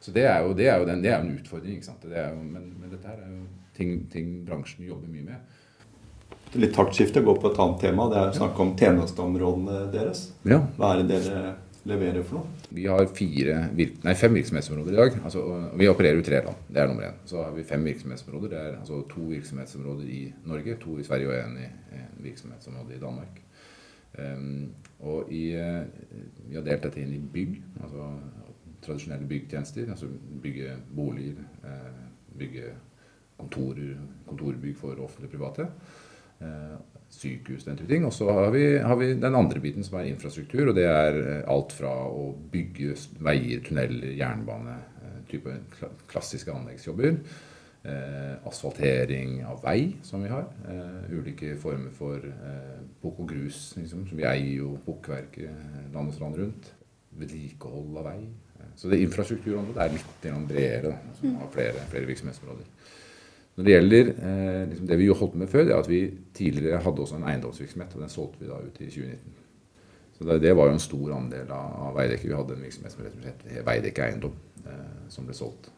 Så 0.01 0.13
det 0.17 0.25
er 0.25 0.45
jo, 0.45 0.53
det 0.57 0.69
er 0.69 0.79
jo, 0.81 0.87
den, 0.89 1.03
det 1.05 1.13
er 1.13 1.19
jo 1.19 1.29
en 1.29 1.41
utfordring. 1.41 1.77
ikke 1.77 1.91
sant? 1.91 2.05
Det 2.09 2.29
jo, 2.29 2.45
men, 2.45 2.71
men, 2.81 2.93
dette 2.93 3.09
her 3.09 3.21
er 3.21 3.35
jo 3.35 3.43
ting, 3.77 4.07
ting, 4.13 4.31
bransjen 4.49 4.89
jobber 4.89 5.13
mye 5.13 5.27
med. 5.27 5.59
Litt 6.53 6.73
taktskifte 6.75 7.21
går 7.23 7.37
på 7.39 7.51
et 7.53 7.59
annet 7.63 7.83
tema. 7.85 8.09
Det 8.11 8.17
er 8.19 8.31
å 8.33 8.39
snakke 8.41 8.65
om 8.65 8.71
tjenesteområdene 8.79 9.83
deres. 9.93 10.31
Ja. 10.49 10.59
Hva 10.79 10.95
er 10.97 11.03
det 11.05 11.21
dere 11.21 11.53
leverer 11.87 12.25
for 12.27 12.41
noe? 12.41 12.57
Vi 12.75 12.87
har 12.91 13.07
fire, 13.15 13.59
nei, 13.75 14.15
fem 14.19 14.35
virksomhetsområder 14.35 14.95
i 14.95 14.99
dag. 14.99 15.21
Altså, 15.27 15.45
vi 15.79 15.89
opererer 15.91 16.19
i 16.19 16.27
tre 16.27 16.41
land. 16.47 16.65
Det 16.67 16.83
er 16.83 16.91
nummer 16.91 17.07
én. 17.07 17.21
Så 17.31 17.39
har 17.45 17.55
vi 17.55 17.67
fem 17.67 17.87
virksomhetsområder. 17.87 18.51
Det 18.51 18.65
er 18.65 18.81
altså 18.81 18.99
to 19.11 19.29
virksomhetsområder 19.31 20.11
i 20.11 20.25
Norge, 20.51 20.77
to 20.83 20.99
i 20.99 21.07
Sverige 21.07 21.31
og 21.31 21.39
én 21.39 21.57
i 21.63 21.71
en 22.01 22.27
virksomhetsområde 22.27 22.99
i 22.99 23.01
Danmark. 23.05 23.41
Um, 24.19 24.69
og 25.07 25.33
i, 25.33 25.45
uh, 25.55 25.87
vi 26.49 26.59
har 26.59 26.67
delt 26.67 26.83
dette 26.89 27.03
inn 27.03 27.15
i 27.15 27.23
bygg, 27.23 27.57
altså 27.79 28.11
tradisjonelle 28.83 29.31
byggtjenester. 29.31 29.87
Altså 29.87 30.11
bygge 30.43 30.75
boliger, 30.99 31.39
uh, 31.63 32.37
bygge 32.39 32.75
kontorer, 33.39 33.99
kontorbygg 34.27 34.79
for 34.83 34.99
offentlige 34.99 35.39
private. 35.39 35.71
Uh, 36.41 36.79
sykehus, 37.11 37.67
den 37.67 37.77
type 37.77 37.91
ting. 37.91 38.07
Og 38.07 38.15
så 38.17 38.31
har 38.33 38.53
vi, 38.55 38.65
har 38.79 38.97
vi, 38.97 39.13
den 39.19 39.37
andre 39.37 39.61
biten 39.61 39.85
som 39.85 39.99
er 39.99 40.09
infrastruktur. 40.09 40.71
Og 40.71 40.77
det 40.79 40.87
er 40.89 41.21
alt 41.51 41.75
fra 41.77 41.91
å 42.07 42.31
bygge 42.53 42.95
veier, 43.21 43.61
tunneler, 43.67 44.15
jernbane, 44.17 44.79
type 45.31 45.57
klassiske 46.11 46.55
anleggsjobber 46.55 47.19
Eh, 47.83 48.35
asfaltering 48.45 49.39
av 49.49 49.63
vei, 49.65 49.95
som 50.03 50.21
vi 50.23 50.29
har. 50.29 50.45
Eh, 50.69 51.13
ulike 51.17 51.55
former 51.57 51.89
for 51.97 52.21
eh, 52.21 52.81
bukk 53.01 53.23
og 53.25 53.31
grus. 53.31 53.61
Liksom, 53.79 54.03
som 54.11 54.19
vi 54.19 54.27
eier 54.29 54.59
jo 54.59 54.75
bukkverket 54.85 55.95
land 55.95 56.13
og 56.13 56.15
strand 56.15 56.37
rundt. 56.37 56.69
Vedlikehold 57.17 57.97
av 58.03 58.11
vei. 58.11 58.19
Så 58.77 58.93
det 58.93 59.01
infrastrukturområdet 59.01 59.81
er 59.81 59.95
litt 59.97 60.27
bredere, 60.49 60.93
som 61.17 61.39
har 61.41 61.49
flere, 61.55 61.87
flere 61.91 62.09
virksomhetsområder. 62.11 62.69
Når 63.61 63.67
det 63.67 63.73
gjelder 63.75 64.07
eh, 64.17 64.61
liksom 64.71 64.87
det 64.89 64.97
vi 64.97 65.07
jo 65.11 65.15
holdt 65.19 65.35
med 65.37 65.51
før, 65.53 65.67
det 65.69 65.75
er 65.75 65.83
at 65.83 65.89
vi 65.91 65.99
tidligere 66.33 66.79
hadde 66.81 67.03
også 67.05 67.19
en 67.19 67.27
eiendomsvirksomhet. 67.29 67.93
Og 67.93 68.05
den 68.07 68.13
solgte 68.13 68.41
vi 68.41 68.49
da 68.49 68.57
ut 68.57 68.79
i 68.81 68.89
2019. 68.89 69.35
Så 70.17 70.29
det, 70.31 70.39
det 70.47 70.55
var 70.57 70.71
jo 70.71 70.79
en 70.79 70.81
stor 70.81 71.13
andel 71.19 71.53
av, 71.53 71.75
av 71.91 71.99
Veidekke. 71.99 72.31
Vi 72.31 72.39
hadde 72.39 72.57
en 72.57 72.65
virksomhet 72.65 72.97
som 72.97 73.05
rett 73.05 73.21
og 73.21 73.53
het 73.53 73.67
Veidekke 73.67 74.07
Eiendom, 74.07 74.41
eh, 74.65 74.81
som 75.13 75.29
ble 75.29 75.37
solgt. 75.37 75.69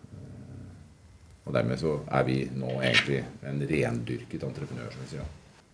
Og 1.42 1.50
dermed 1.56 1.82
så 1.82 1.96
er 2.06 2.22
vi 2.30 2.38
nå 2.54 2.70
egentlig 2.78 3.18
en 3.50 3.58
rendyrket 3.66 4.44
entreprenør, 4.46 4.94
som 4.94 5.02
vi 5.02 5.14
sier. 5.16 5.30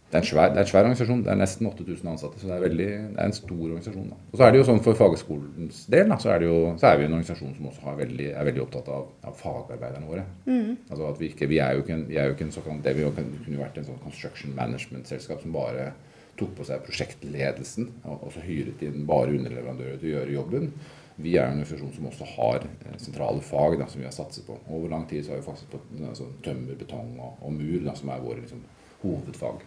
Det 0.09 0.17
er, 0.17 0.25
svær, 0.25 0.53
det 0.55 0.57
er 0.57 0.65
en 0.65 0.69
svær 0.71 0.87
organisasjon. 0.87 1.21
Det 1.27 1.31
er 1.35 1.37
nesten 1.37 1.67
8000 1.69 2.07
ansatte. 2.09 2.41
Så 2.41 2.49
det 2.49 2.55
er, 2.55 2.63
veldig, 2.65 2.89
det 3.13 3.21
er 3.21 3.27
en 3.29 3.35
stor 3.37 3.65
organisasjon. 3.67 4.07
Da. 4.09 4.21
Og 4.31 4.41
så 4.41 4.47
er 4.47 4.55
det 4.55 4.61
jo 4.61 4.67
sånn 4.71 4.81
for 4.87 4.97
fagskolens 4.97 5.83
del, 5.93 6.07
da, 6.09 6.17
så, 6.23 6.31
er 6.33 6.41
det 6.41 6.49
jo, 6.49 6.61
så 6.81 6.89
er 6.89 6.97
vi 6.97 7.05
en 7.05 7.17
organisasjon 7.19 7.57
som 7.59 7.67
også 7.69 7.97
veldig, 7.99 8.29
er 8.33 8.49
veldig 8.49 8.63
opptatt 8.65 8.89
av, 8.95 9.11
av 9.29 9.37
fagarbeiderne 9.37 10.09
våre. 10.09 10.25
Mm. 10.47 10.71
Altså 10.89 11.11
at 11.11 11.21
vi, 11.21 11.29
ikke, 11.35 11.51
vi, 11.53 11.61
er 11.61 11.77
jo 11.77 11.85
ikke 11.85 11.97
en, 11.99 12.07
vi 12.09 12.17
er 12.17 12.31
jo 12.31 12.39
ikke 12.39 12.47
en 12.49 12.55
såkant, 12.57 12.81
det 12.87 12.97
vi 12.97 13.05
jo 13.05 13.13
kunne 13.19 13.61
vært 13.61 13.77
en 13.83 13.91
sånn 13.91 14.01
construction 14.07 14.57
management-selskap 14.57 15.45
som 15.45 15.53
bare 15.59 15.91
tok 16.39 16.57
på 16.57 16.65
seg 16.71 16.81
prosjektledelsen 16.87 17.91
og, 18.07 18.17
og 18.17 18.33
så 18.33 18.47
hyret 18.47 18.81
inn 18.87 19.05
bare 19.09 19.35
underleverandører 19.37 20.01
til 20.01 20.13
å 20.13 20.17
gjøre 20.17 20.37
jobben. 20.39 20.71
Vi 21.19 21.35
er 21.35 21.51
en 21.51 21.59
organisasjon 21.59 21.97
som 21.97 22.09
også 22.09 22.27
har 22.37 22.65
eh, 22.65 22.99
sentrale 23.03 23.43
fag 23.45 23.81
da, 23.81 23.89
som 23.91 24.01
vi 24.01 24.07
har 24.07 24.15
satset 24.15 24.47
på. 24.47 24.57
Over 24.71 24.93
lang 24.93 25.05
tid 25.11 25.27
så 25.27 25.35
har 25.35 25.43
vi 25.43 25.49
faktisk 25.51 25.75
på 25.75 25.81
altså, 26.07 26.31
tømmer, 26.47 26.79
betong 26.79 27.17
og, 27.19 27.43
og 27.43 27.57
mur, 27.59 27.81
da, 27.85 27.97
som 27.99 28.13
er 28.15 28.23
våre 28.23 28.45
liksom, 28.45 28.63
hovedfag. 29.03 29.67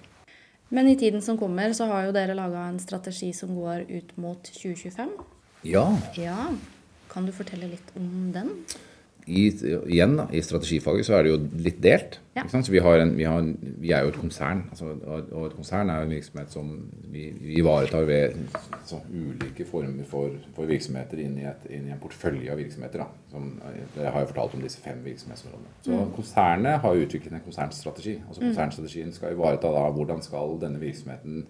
Men 0.71 0.88
i 0.88 0.95
tiden 0.95 1.21
som 1.21 1.38
kommer, 1.38 1.73
så 1.75 1.85
har 1.89 2.06
jo 2.07 2.13
dere 2.15 2.35
laga 2.38 2.63
en 2.69 2.79
strategi 2.79 3.33
som 3.35 3.51
går 3.57 3.89
ut 3.91 4.13
mot 4.18 4.39
2025. 4.56 5.09
Ja. 5.68 5.83
ja. 6.15 6.47
Kan 7.12 7.27
du 7.27 7.33
fortelle 7.35 7.68
litt 7.68 7.91
om 8.00 8.31
den? 8.31 8.53
I, 9.25 9.45
igjen 9.91 10.15
da, 10.18 10.25
i 10.33 10.41
strategifaget 10.44 11.06
så 11.06 11.18
er 11.18 11.25
det 11.25 11.31
jo 11.31 11.39
litt 11.62 11.79
delt. 11.83 12.18
Ja. 12.35 12.45
Så 12.47 12.71
vi, 12.71 12.79
en, 12.79 13.13
vi, 13.18 13.25
en, 13.27 13.50
vi, 13.81 13.91
er 13.91 14.06
jo 14.06 14.12
et 14.13 14.19
konsern. 14.19 14.63
Altså, 14.71 14.94
og 15.12 15.45
et 15.45 15.56
konsern 15.56 15.91
er 15.91 16.01
jo 16.01 16.07
en 16.07 16.13
virksomhet 16.15 16.53
som 16.53 16.69
vi, 17.12 17.27
ivaretar 17.60 18.07
ved 18.07 18.38
så, 18.88 19.01
ulike 19.12 19.65
former 19.67 20.07
for, 20.10 20.38
for 20.55 20.69
virksomheter 20.69 21.19
inn 21.22 21.36
i, 21.41 21.45
et, 21.50 21.67
inn 21.69 21.89
i, 21.89 21.93
en 21.93 22.01
portefølje 22.01 22.53
av 22.53 22.62
virksomheter. 22.62 23.03
Da, 23.03 23.34
som, 23.34 23.50
jeg 23.98 24.15
har 24.15 24.24
jo 24.24 24.31
fortalt 24.31 24.55
om 24.57 24.63
disse 24.65 24.84
fem 24.84 25.03
virksomhetsområdene. 25.05 25.75
Så 25.86 25.98
mm. 25.98 26.13
konsernet 26.17 26.79
har 26.86 27.03
utviklet 27.05 27.36
en 27.38 27.45
konsernstrategi. 27.45 28.17
Altså 28.27 28.41
mm. 28.41 28.48
Konsernstrategien 28.48 29.13
skal 29.15 29.36
ivareta 29.36 29.74
da 29.75 29.86
hvordan 29.91 30.24
skal 30.25 30.57
denne 30.63 30.81
virksomheten 30.81 31.45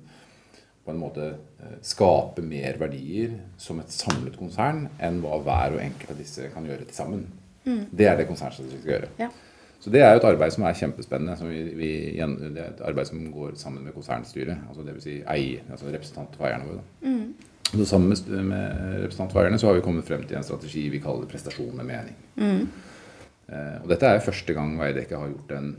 på 0.81 0.91
en 0.91 1.01
måte 1.01 1.27
eh, 1.62 1.77
skape 1.86 2.43
mer 2.45 2.79
verdier 2.81 3.38
som 3.62 3.79
et 3.81 3.93
samlet 3.93 4.38
konsern 4.39 4.88
enn 5.03 5.22
hva 5.24 5.38
hver 5.45 5.77
og 5.77 5.84
enkelt 5.84 6.15
av 6.15 6.22
disse 6.22 6.50
kan 6.53 6.65
gjøre 6.67 6.88
til 6.88 6.98
sammen. 6.98 7.27
Mm. 7.65 7.86
Det 7.98 8.08
er 8.08 8.20
det 8.20 8.27
konsernstrategi 8.30 8.82
skal 8.82 8.94
gjøre. 8.96 9.10
Ja. 9.20 9.30
Så 9.82 9.89
det 9.89 10.01
er 10.01 10.12
jo 10.13 10.20
et 10.22 10.27
arbeid 10.30 10.53
som 10.53 10.65
er 10.70 10.77
kjempespennende. 10.77 11.38
Som 11.39 11.50
vi, 11.50 11.62
vi, 11.77 11.91
det 12.13 12.51
er 12.62 12.68
et 12.68 12.84
arbeid 12.86 13.10
som 13.10 13.24
går 13.34 13.56
sammen 13.58 13.86
med 13.86 13.96
konsernstyret. 13.98 14.68
altså 14.70 14.86
Dvs. 14.86 15.03
Si 15.08 15.15
eier, 15.25 15.63
altså 15.72 15.89
representant 15.89 16.36
for 16.38 16.50
eierne 16.50 16.70
våre. 16.70 16.84
Mm. 17.01 17.32
Så 17.72 17.86
sammen 17.86 18.12
med, 18.12 18.44
med 18.44 19.00
representant 19.06 19.34
for 19.34 19.41
eierne 19.41 19.60
så 19.60 19.72
har 19.72 19.80
vi 19.80 19.86
kommet 19.86 20.06
frem 20.06 20.25
til 20.27 20.38
en 20.38 20.46
strategi 20.46 20.89
vi 20.91 21.01
kaller 21.01 21.30
prestasjon 21.30 21.74
med 21.80 21.88
mening. 21.88 22.18
Mm. 22.36 22.68
Eh, 23.48 23.77
og 23.82 23.88
dette 23.89 24.10
er 24.10 24.22
første 24.25 24.53
gang 24.53 24.75
Veidekke 24.80 25.18
har 25.18 25.32
gjort 25.32 25.53
en, 25.58 25.72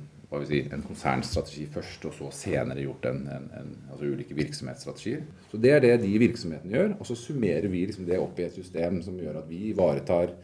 si, 0.48 0.62
en 0.72 0.82
konsernstrategi 0.86 1.66
først, 1.70 2.06
og 2.08 2.16
så 2.16 2.30
senere 2.34 2.82
gjort 2.82 3.06
en, 3.10 3.20
en, 3.36 3.50
en, 3.60 3.74
altså 3.92 4.08
ulike 4.08 4.34
virksomhetsstrategier. 4.34 5.22
Så 5.52 5.60
det 5.62 5.76
er 5.76 5.84
det 5.84 5.98
de 6.02 6.14
virksomhetene 6.24 6.74
gjør. 6.74 6.96
Og 6.98 7.06
så 7.06 7.18
summerer 7.18 7.68
vi 7.70 7.84
liksom 7.86 8.08
det 8.08 8.18
opp 8.18 8.40
i 8.40 8.48
et 8.48 8.56
system 8.56 8.98
som 9.04 9.20
gjør 9.20 9.44
at 9.44 9.52
vi 9.52 9.68
ivaretar 9.70 10.34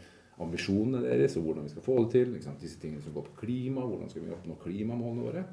ambisjonene 0.43 1.03
deres 1.03 1.35
og 1.39 1.47
hvordan 1.47 1.67
vi 1.67 1.73
skal 1.73 1.85
få 1.85 1.97
det 2.03 2.11
til. 2.15 2.31
Disse 2.61 2.79
tingene 2.79 3.03
som 3.03 3.15
går 3.15 3.27
på 3.27 3.41
klima, 3.43 3.83
hvordan 3.83 4.11
skal 4.11 4.25
vi 4.25 4.33
oppnå 4.35 4.57
klimamålene 4.63 5.27
våre. 5.27 5.43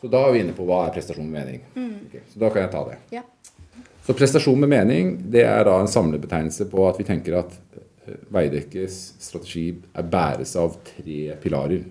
Så 0.00 0.08
da 0.08 0.22
er 0.24 0.34
vi 0.34 0.42
inne 0.44 0.56
på 0.56 0.64
hva 0.68 0.86
er 0.86 0.94
prestasjon 0.94 1.28
med 1.28 1.42
mening. 1.42 1.64
Mm. 1.76 1.96
Okay, 2.08 2.24
så 2.32 2.40
da 2.40 2.50
kan 2.52 2.64
jeg 2.64 2.72
ta 2.72 2.84
det. 2.88 2.98
Ja. 3.12 3.24
Så 4.06 4.16
prestasjon 4.16 4.60
med 4.60 4.72
mening 4.72 5.16
det 5.32 5.44
er 5.44 5.64
da 5.68 5.76
en 5.80 5.90
samlebetegnelse 5.90 6.66
på 6.72 6.86
at 6.88 7.00
vi 7.00 7.06
tenker 7.08 7.36
at 7.42 7.56
eh, 7.76 8.20
Veidekkes 8.32 9.00
strategi 9.20 9.66
er 9.92 10.08
bæres 10.08 10.54
av 10.60 10.78
tre 10.86 11.20
pilarer. 11.42 11.84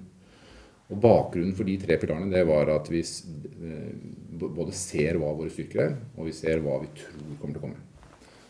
Og 0.90 0.98
Bakgrunnen 1.04 1.54
for 1.54 1.70
de 1.70 1.78
tre 1.82 2.00
pilarene 2.02 2.34
det 2.34 2.42
var 2.50 2.72
at 2.74 2.90
vi 2.90 3.04
eh, 3.04 3.94
både 4.40 4.74
ser 4.74 5.22
hva 5.22 5.36
våre 5.38 5.54
styrker 5.54 5.86
er, 5.86 5.96
og 6.18 6.32
vi 6.32 6.34
ser 6.34 6.66
hva 6.66 6.80
vi 6.82 6.90
tror 6.98 7.38
kommer 7.38 7.54
til 7.54 7.62
å 7.62 7.66
komme. 7.68 7.86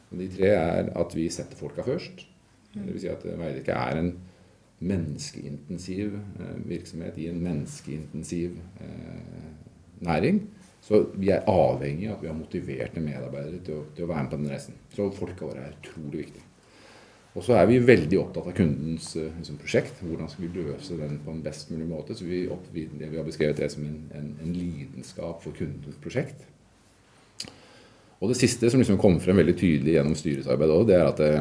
Og 0.10 0.24
De 0.24 0.32
tre 0.34 0.54
er 0.56 0.92
at 0.98 1.16
vi 1.18 1.28
setter 1.34 1.60
folka 1.60 1.84
først. 1.86 2.29
Det 2.74 2.86
vil 2.86 3.02
si 3.02 3.10
at 3.10 3.24
Veidekke 3.26 3.76
er 3.76 4.02
en 4.02 4.12
menneskeintensiv 4.80 6.16
eh, 6.16 6.60
virksomhet 6.70 7.18
i 7.20 7.28
en 7.32 7.42
menneskeintensiv 7.44 8.60
eh, 8.82 9.48
næring. 10.06 10.44
Så 10.82 11.02
vi 11.20 11.32
er 11.36 11.48
avhengig 11.50 12.08
av 12.08 12.16
at 12.16 12.22
vi 12.24 12.30
har 12.30 12.38
motiverte 12.38 13.02
medarbeidere 13.04 13.60
til 13.66 13.82
å, 13.82 13.88
til 13.96 14.06
å 14.06 14.12
være 14.12 14.24
med 14.24 14.32
på 14.32 14.40
den 14.40 14.54
reisen. 14.54 14.78
Så 14.96 15.10
folka 15.18 15.50
våre 15.50 15.66
er 15.66 15.76
utrolig 15.76 16.24
viktige. 16.24 16.46
Og 17.38 17.44
så 17.46 17.60
er 17.60 17.68
vi 17.70 17.82
veldig 17.86 18.18
opptatt 18.20 18.48
av 18.50 18.56
kundens 18.58 19.12
eh, 19.20 19.34
liksom, 19.38 19.60
prosjekt. 19.62 20.00
Hvordan 20.06 20.32
skal 20.32 20.48
vi 20.48 20.64
løse 20.64 20.98
den 20.98 21.20
på 21.26 21.34
en 21.36 21.44
best 21.46 21.74
mulig 21.74 21.90
måte. 21.90 22.16
Så 22.18 22.28
vi, 22.30 22.46
opp, 22.52 22.70
vi, 22.74 22.88
vi 22.94 23.12
har 23.18 23.28
beskrevet 23.28 23.60
det 23.60 23.70
som 23.74 23.84
en, 23.86 24.00
en, 24.18 24.32
en 24.46 24.56
lidenskap 24.56 25.44
for 25.44 25.58
kundens 25.58 26.00
prosjekt. 26.02 26.46
Og 28.20 28.32
det 28.32 28.40
siste 28.40 28.68
som 28.72 28.82
liksom 28.82 29.00
kom 29.00 29.20
frem 29.24 29.38
veldig 29.40 29.56
tydelig 29.56 29.94
gjennom 29.96 30.16
styrets 30.20 30.50
arbeid 30.52 30.74
òg, 30.76 30.88
det 30.90 30.98
er 30.98 31.06
at 31.08 31.22
det, 31.22 31.34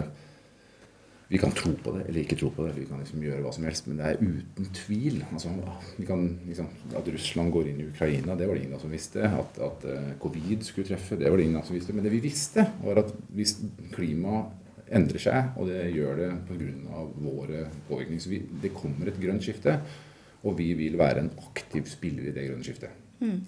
vi 1.28 1.38
kan 1.38 1.52
tro 1.52 1.74
på 1.76 1.92
det 1.92 2.06
eller 2.08 2.22
ikke 2.22 2.38
tro 2.40 2.48
på 2.56 2.64
det. 2.64 2.72
Vi 2.78 2.86
kan 2.88 3.02
liksom 3.02 3.20
gjøre 3.20 3.42
hva 3.44 3.50
som 3.52 3.66
helst, 3.68 3.88
men 3.88 3.98
det 4.00 4.06
er 4.08 4.22
uten 4.22 4.68
tvil. 4.78 5.18
Altså, 5.28 5.50
vi 5.98 6.06
kan, 6.08 6.22
liksom, 6.48 6.70
at 6.96 7.10
Russland 7.12 7.52
går 7.52 7.68
inn 7.68 7.82
i 7.84 7.88
Ukraina, 7.90 8.36
det 8.38 8.48
var 8.48 8.56
det 8.56 8.62
ingen 8.64 8.80
som 8.80 8.94
visste. 8.94 9.28
At, 9.28 9.60
at 9.66 9.84
uh, 9.84 10.14
covid 10.22 10.64
skulle 10.64 10.88
treffe, 10.88 11.18
det 11.20 11.28
var 11.28 11.36
det 11.36 11.50
ingen 11.50 11.66
som 11.68 11.76
visste. 11.76 11.92
Men 11.92 12.06
det 12.08 12.14
vi 12.14 12.22
visste, 12.24 12.64
var 12.80 13.02
at 13.02 13.12
hvis 13.36 13.58
klimaet 13.92 14.56
endrer 14.88 15.20
seg, 15.20 15.52
og 15.60 15.68
det 15.68 15.82
gjør 15.92 16.16
det 16.16 16.30
pga. 16.48 17.04
våre 17.20 17.66
påvirkninger 17.90 18.24
så 18.24 18.32
vi, 18.32 18.42
Det 18.62 18.72
kommer 18.72 19.10
et 19.10 19.20
grønt 19.20 19.44
skifte, 19.44 19.76
og 20.48 20.56
vi 20.56 20.72
vil 20.78 20.96
være 20.96 21.26
en 21.26 21.30
aktiv 21.44 21.84
spiller 21.90 22.30
i 22.30 22.32
det 22.32 22.46
grønne 22.46 22.64
skiftet. 22.64 22.90
Mm. 23.20 23.40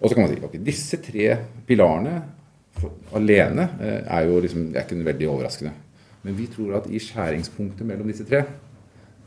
Og 0.00 0.08
så 0.08 0.14
kan 0.16 0.24
man 0.24 0.32
si 0.32 0.42
ok, 0.42 0.58
disse 0.64 0.98
tre 1.04 1.36
pilarene 1.68 2.16
for, 2.74 2.98
alene 3.14 3.68
eh, 3.78 4.00
er 4.02 4.26
jo 4.26 4.40
liksom, 4.42 4.70
er 4.72 4.82
ikke 4.82 5.04
veldig 5.06 5.28
overraskende. 5.30 5.74
Men 6.22 6.36
vi 6.38 6.46
tror 6.50 6.76
at 6.78 6.90
i 6.90 7.00
skjæringspunktet 7.02 7.86
mellom 7.86 8.10
disse 8.10 8.26
tre, 8.28 8.44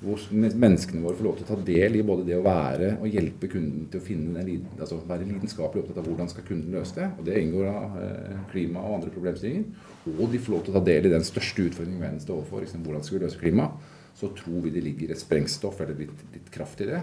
hvor 0.05 0.21
menneskene 0.35 1.01
våre 1.01 1.17
får 1.17 1.25
lov 1.25 1.37
til 1.37 1.45
å 1.45 1.49
ta 1.49 1.57
del 1.65 1.95
i 1.97 2.03
både 2.05 2.25
det 2.27 2.35
å 2.37 2.43
være 2.45 2.89
og 2.99 3.09
hjelpe 3.09 3.47
kunden 3.49 3.87
til 3.91 4.01
å 4.01 4.05
finne 4.05 4.43
den, 4.43 4.65
altså 4.75 4.99
være 5.07 5.27
lidenskapelig 5.27 5.81
opptatt 5.81 6.01
av 6.01 6.09
hvordan 6.09 6.31
skal 6.31 6.45
kunden 6.47 6.75
løse 6.75 6.97
det, 6.97 7.07
og 7.15 7.27
det 7.27 7.37
inngår 7.41 7.69
av 7.71 7.95
eh, 8.03 8.41
klima 8.51 8.83
og 8.83 8.97
andre 8.99 9.13
problemstillinger, 9.15 9.85
og 10.13 10.25
de 10.33 10.41
får 10.43 10.53
lov 10.55 10.65
til 10.65 10.73
å 10.73 10.77
ta 10.77 10.83
del 10.91 11.07
i 11.07 11.13
den 11.15 11.25
største 11.25 11.69
utfordringen 11.69 12.03
verden 12.03 12.19
står 12.21 12.41
overfor, 12.41 12.65
liksom, 12.65 12.83
hvordan 12.85 13.07
skal 13.07 13.17
vi 13.17 13.23
løse 13.23 13.41
klima, 13.41 13.69
så 14.15 14.29
tror 14.35 14.59
vi 14.67 14.75
det 14.75 14.83
ligger 14.83 15.15
et 15.15 15.23
sprengstoff 15.23 15.79
eller 15.83 16.03
litt, 16.03 16.27
litt 16.35 16.51
kraft 16.53 16.83
i 16.83 16.91
det 16.91 17.01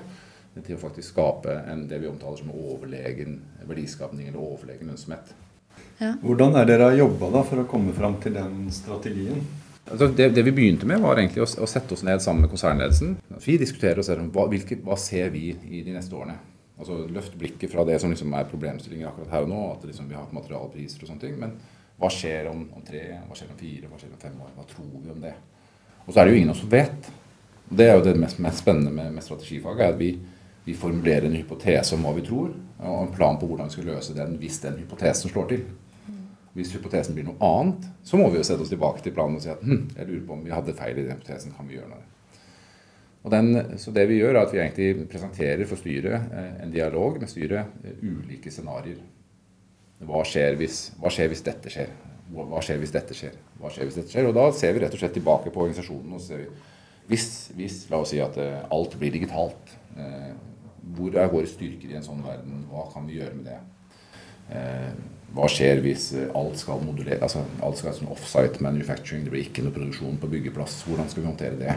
til 0.61 0.77
å 0.77 0.83
faktisk 0.83 1.15
skape 1.15 1.55
en, 1.73 1.87
det 1.89 2.03
vi 2.03 2.11
omtaler 2.11 2.43
som 2.43 2.53
overlegen 2.53 3.39
verdiskapning 3.65 4.29
eller 4.29 4.43
overlegen 4.43 4.93
lønnsomhet. 4.93 5.33
Ja. 5.97 6.13
Hvordan 6.21 6.59
er 6.61 6.69
dere 6.69 6.91
har 6.91 6.99
jobba 6.99 7.41
for 7.49 7.63
å 7.63 7.69
komme 7.69 7.95
fram 7.97 8.19
til 8.21 8.37
den 8.37 8.67
strategien? 8.75 9.41
Altså 9.91 10.07
det, 10.15 10.29
det, 10.37 10.45
vi 10.47 10.55
begynte 10.55 10.87
med, 10.87 11.03
var 11.03 11.19
egentlig 11.19 11.43
å, 11.43 11.49
å, 11.65 11.67
sette 11.69 11.97
oss 11.97 12.05
ned 12.07 12.23
sammen 12.23 12.45
med 12.45 12.53
konsernledelsen. 12.53 13.17
Vi 13.43 13.59
diskuterer 13.59 13.99
og 13.99 14.07
ser 14.07 14.23
hva, 14.23 14.47
hvilke, 14.51 14.79
hva 14.85 14.97
ser 15.01 15.33
vi 15.35 15.51
i 15.51 15.83
de 15.83 15.95
neste 15.97 16.15
årene. 16.17 16.37
Altså 16.79 17.03
Løft 17.13 17.35
blikket 17.39 17.71
fra 17.71 17.85
det 17.87 17.99
som 18.03 18.11
liksom 18.11 18.33
er 18.39 18.49
problemstillinger 18.51 19.11
akkurat 19.11 19.35
her 19.35 19.47
og 19.47 19.51
nå, 19.51 19.63
at 19.75 19.87
liksom 19.87 20.09
vi 20.11 20.19
har 20.19 20.31
materialpriser 20.35 21.03
og 21.03 21.11
sånne 21.11 21.25
ting. 21.25 21.35
Men 21.41 21.57
hva 22.01 22.11
skjer 22.11 22.49
om, 22.51 22.63
om, 22.75 22.85
tre, 22.87 23.03
hva 23.27 23.37
skjer 23.39 23.51
om 23.51 23.59
fire, 23.59 23.91
hva 23.91 23.99
skjer 24.01 24.15
om 24.15 24.23
fem 24.23 24.39
år? 24.39 24.55
Hva 24.57 24.69
tror 24.71 24.89
vi 24.95 25.13
om 25.13 25.21
det? 25.23 25.35
Og 26.07 26.13
så 26.13 26.17
er 26.17 26.25
det 26.25 26.33
jo 26.33 26.41
ingen 26.41 26.55
av 26.55 26.57
oss 26.57 26.63
som 26.65 26.73
vet. 26.73 27.11
Det 27.73 27.89
er 27.89 27.95
jo 27.97 28.07
det 28.07 28.17
mest, 28.21 28.41
mest 28.43 28.63
spennende 28.63 28.95
med, 28.95 29.13
med 29.15 29.27
strategifaget. 29.27 29.85
er 29.85 29.95
at 29.95 30.01
vi, 30.01 30.13
vi 30.65 30.79
formulerer 30.79 31.29
en 31.29 31.39
hypotese 31.39 31.95
om 31.97 32.07
hva 32.07 32.15
vi 32.17 32.27
tror, 32.27 32.55
og 32.83 32.99
en 33.05 33.15
plan 33.15 33.39
på 33.39 33.47
hvordan 33.51 33.71
vi 33.71 33.77
skal 33.77 33.91
løse 33.93 34.17
den 34.17 34.35
hvis 34.41 34.59
den 34.65 34.79
hypotesen 34.83 35.31
slår 35.31 35.49
til. 35.53 35.65
Hvis 36.53 36.75
hypotesen 36.77 37.17
blir 37.17 37.25
noe 37.25 37.39
annet, 37.41 37.87
så 38.05 38.19
må 38.21 38.27
vi 38.29 38.37
jo 38.37 38.45
sette 38.45 38.65
oss 38.65 38.73
tilbake 38.73 39.01
til 39.05 39.15
planen 39.17 39.39
og 39.39 39.45
si 39.45 39.49
at 39.53 39.63
hm, 39.65 39.87
jeg 39.97 40.09
lurer 40.09 40.25
på 40.29 40.35
om 40.37 40.43
vi 40.45 40.53
hadde 40.53 40.75
feil 40.77 40.99
i 40.99 41.07
den 41.07 41.15
hypotesen. 41.17 41.55
Kan 41.57 41.69
vi 41.69 41.79
gjøre 41.79 41.89
noe? 41.95 42.05
Og 43.23 43.31
den, 43.31 43.79
så 43.79 43.95
det 43.95 44.05
vi 44.11 44.19
gjør, 44.19 44.35
er 44.35 44.43
at 44.43 44.53
vi 44.53 44.61
egentlig 44.61 45.07
presenterer 45.11 45.69
for 45.71 45.81
styret 45.81 46.35
eh, 46.35 46.55
en 46.65 46.75
dialog 46.75 47.21
med 47.23 47.31
styret 47.31 47.85
eh, 47.87 48.03
ulike 48.03 48.51
scenarioer. 48.51 49.01
Hva 50.03 50.25
skjer, 50.27 50.59
hvis, 50.59 50.89
hva 50.99 51.13
skjer 51.15 51.31
hvis 51.31 51.45
dette 51.47 51.71
skjer? 51.71 51.93
Hva 52.33 52.61
skjer 52.65 52.81
hvis 52.83 52.95
dette 52.95 53.15
skjer? 53.15 53.37
Hva 53.61 53.71
skjer 53.71 53.87
hvis 53.87 54.01
dette 54.01 54.11
skjer? 54.11 54.27
Og 54.27 54.35
da 54.35 54.49
ser 54.57 54.75
vi 54.75 54.83
rett 54.83 54.97
og 54.97 55.01
slett 55.01 55.15
tilbake 55.15 55.53
på 55.55 55.63
organisasjonen. 55.63 56.17
og 56.19 56.25
ser 56.25 56.43
vi, 56.43 56.49
hvis, 57.13 57.29
hvis 57.55 57.85
la 57.93 58.01
oss 58.03 58.11
si 58.11 58.19
at 58.23 58.35
uh, 58.41 58.65
alt 58.75 58.97
blir 58.99 59.15
digitalt, 59.15 59.73
hvor 60.97 61.15
er 61.19 61.31
våre 61.31 61.47
styrker 61.51 61.91
i 61.91 61.97
en 61.99 62.07
sånn 62.07 62.23
verden? 62.25 62.65
Hva 62.71 62.87
kan 62.91 63.07
vi 63.07 63.19
gjøre 63.21 63.37
med 63.37 63.47
det? 63.51 63.59
Uh, 64.51 64.93
hva 65.33 65.49
skjer 65.49 65.81
hvis 65.81 66.11
alt 66.37 66.59
skal 66.61 66.83
modulere, 66.85 67.23
altså 67.25 67.41
alt 67.65 67.79
skal 67.81 67.95
sånn 67.97 68.11
offsite 68.13 68.61
manufacturing, 68.65 69.23
det 69.25 69.33
blir 69.33 69.47
ikke 69.47 69.65
noe 69.65 69.73
produksjon 69.73 70.19
på 70.21 70.29
byggeplass. 70.35 70.83
Hvordan 70.85 71.09
skal 71.09 71.23
vi 71.23 71.29
håndtere 71.31 71.61
det? 71.61 71.77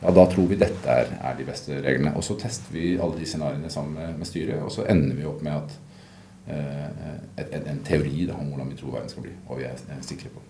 Ja, 0.00 0.10
Da 0.10 0.24
tror 0.30 0.48
vi 0.48 0.56
dette 0.60 0.90
er, 0.90 1.12
er 1.20 1.36
de 1.36 1.46
beste 1.48 1.80
reglene. 1.84 2.14
Og 2.16 2.24
så 2.24 2.36
tester 2.40 2.72
vi 2.74 2.94
alle 2.96 3.18
de 3.20 3.28
scenarioene 3.28 3.70
sammen 3.72 3.96
med, 3.98 4.18
med, 4.20 4.28
styret, 4.28 4.60
og 4.62 4.72
så 4.72 4.86
ender 4.90 5.16
vi 5.16 5.28
opp 5.28 5.44
med 5.44 5.54
at 5.56 5.76
eh, 6.48 7.44
en, 7.44 7.68
en, 7.72 7.80
teori 7.86 8.26
da, 8.28 8.36
om 8.36 8.50
hvordan 8.52 8.72
vi 8.72 8.80
tror 8.80 8.98
verden 8.98 9.12
skal 9.12 9.26
bli, 9.28 9.32
og 9.48 9.60
vi 9.60 9.68
er 9.68 10.04
sikre 10.04 10.32
på. 10.34 10.44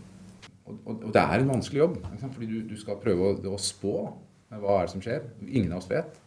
Og, 0.64 0.74
og, 0.74 0.92
og, 0.94 1.08
det 1.14 1.22
er 1.22 1.38
en 1.38 1.54
vanskelig 1.54 1.82
jobb, 1.82 1.98
fordi 2.24 2.50
du, 2.50 2.58
du 2.70 2.76
skal 2.80 3.02
prøve 3.02 3.30
å, 3.30 3.38
å 3.52 3.60
spå 3.60 3.96
hva 4.54 4.78
er 4.78 4.86
det 4.86 4.94
som 4.94 5.02
skjer. 5.02 5.26
Ingen 5.48 5.74
av 5.74 5.82
oss 5.82 5.90
vet. 5.90 6.18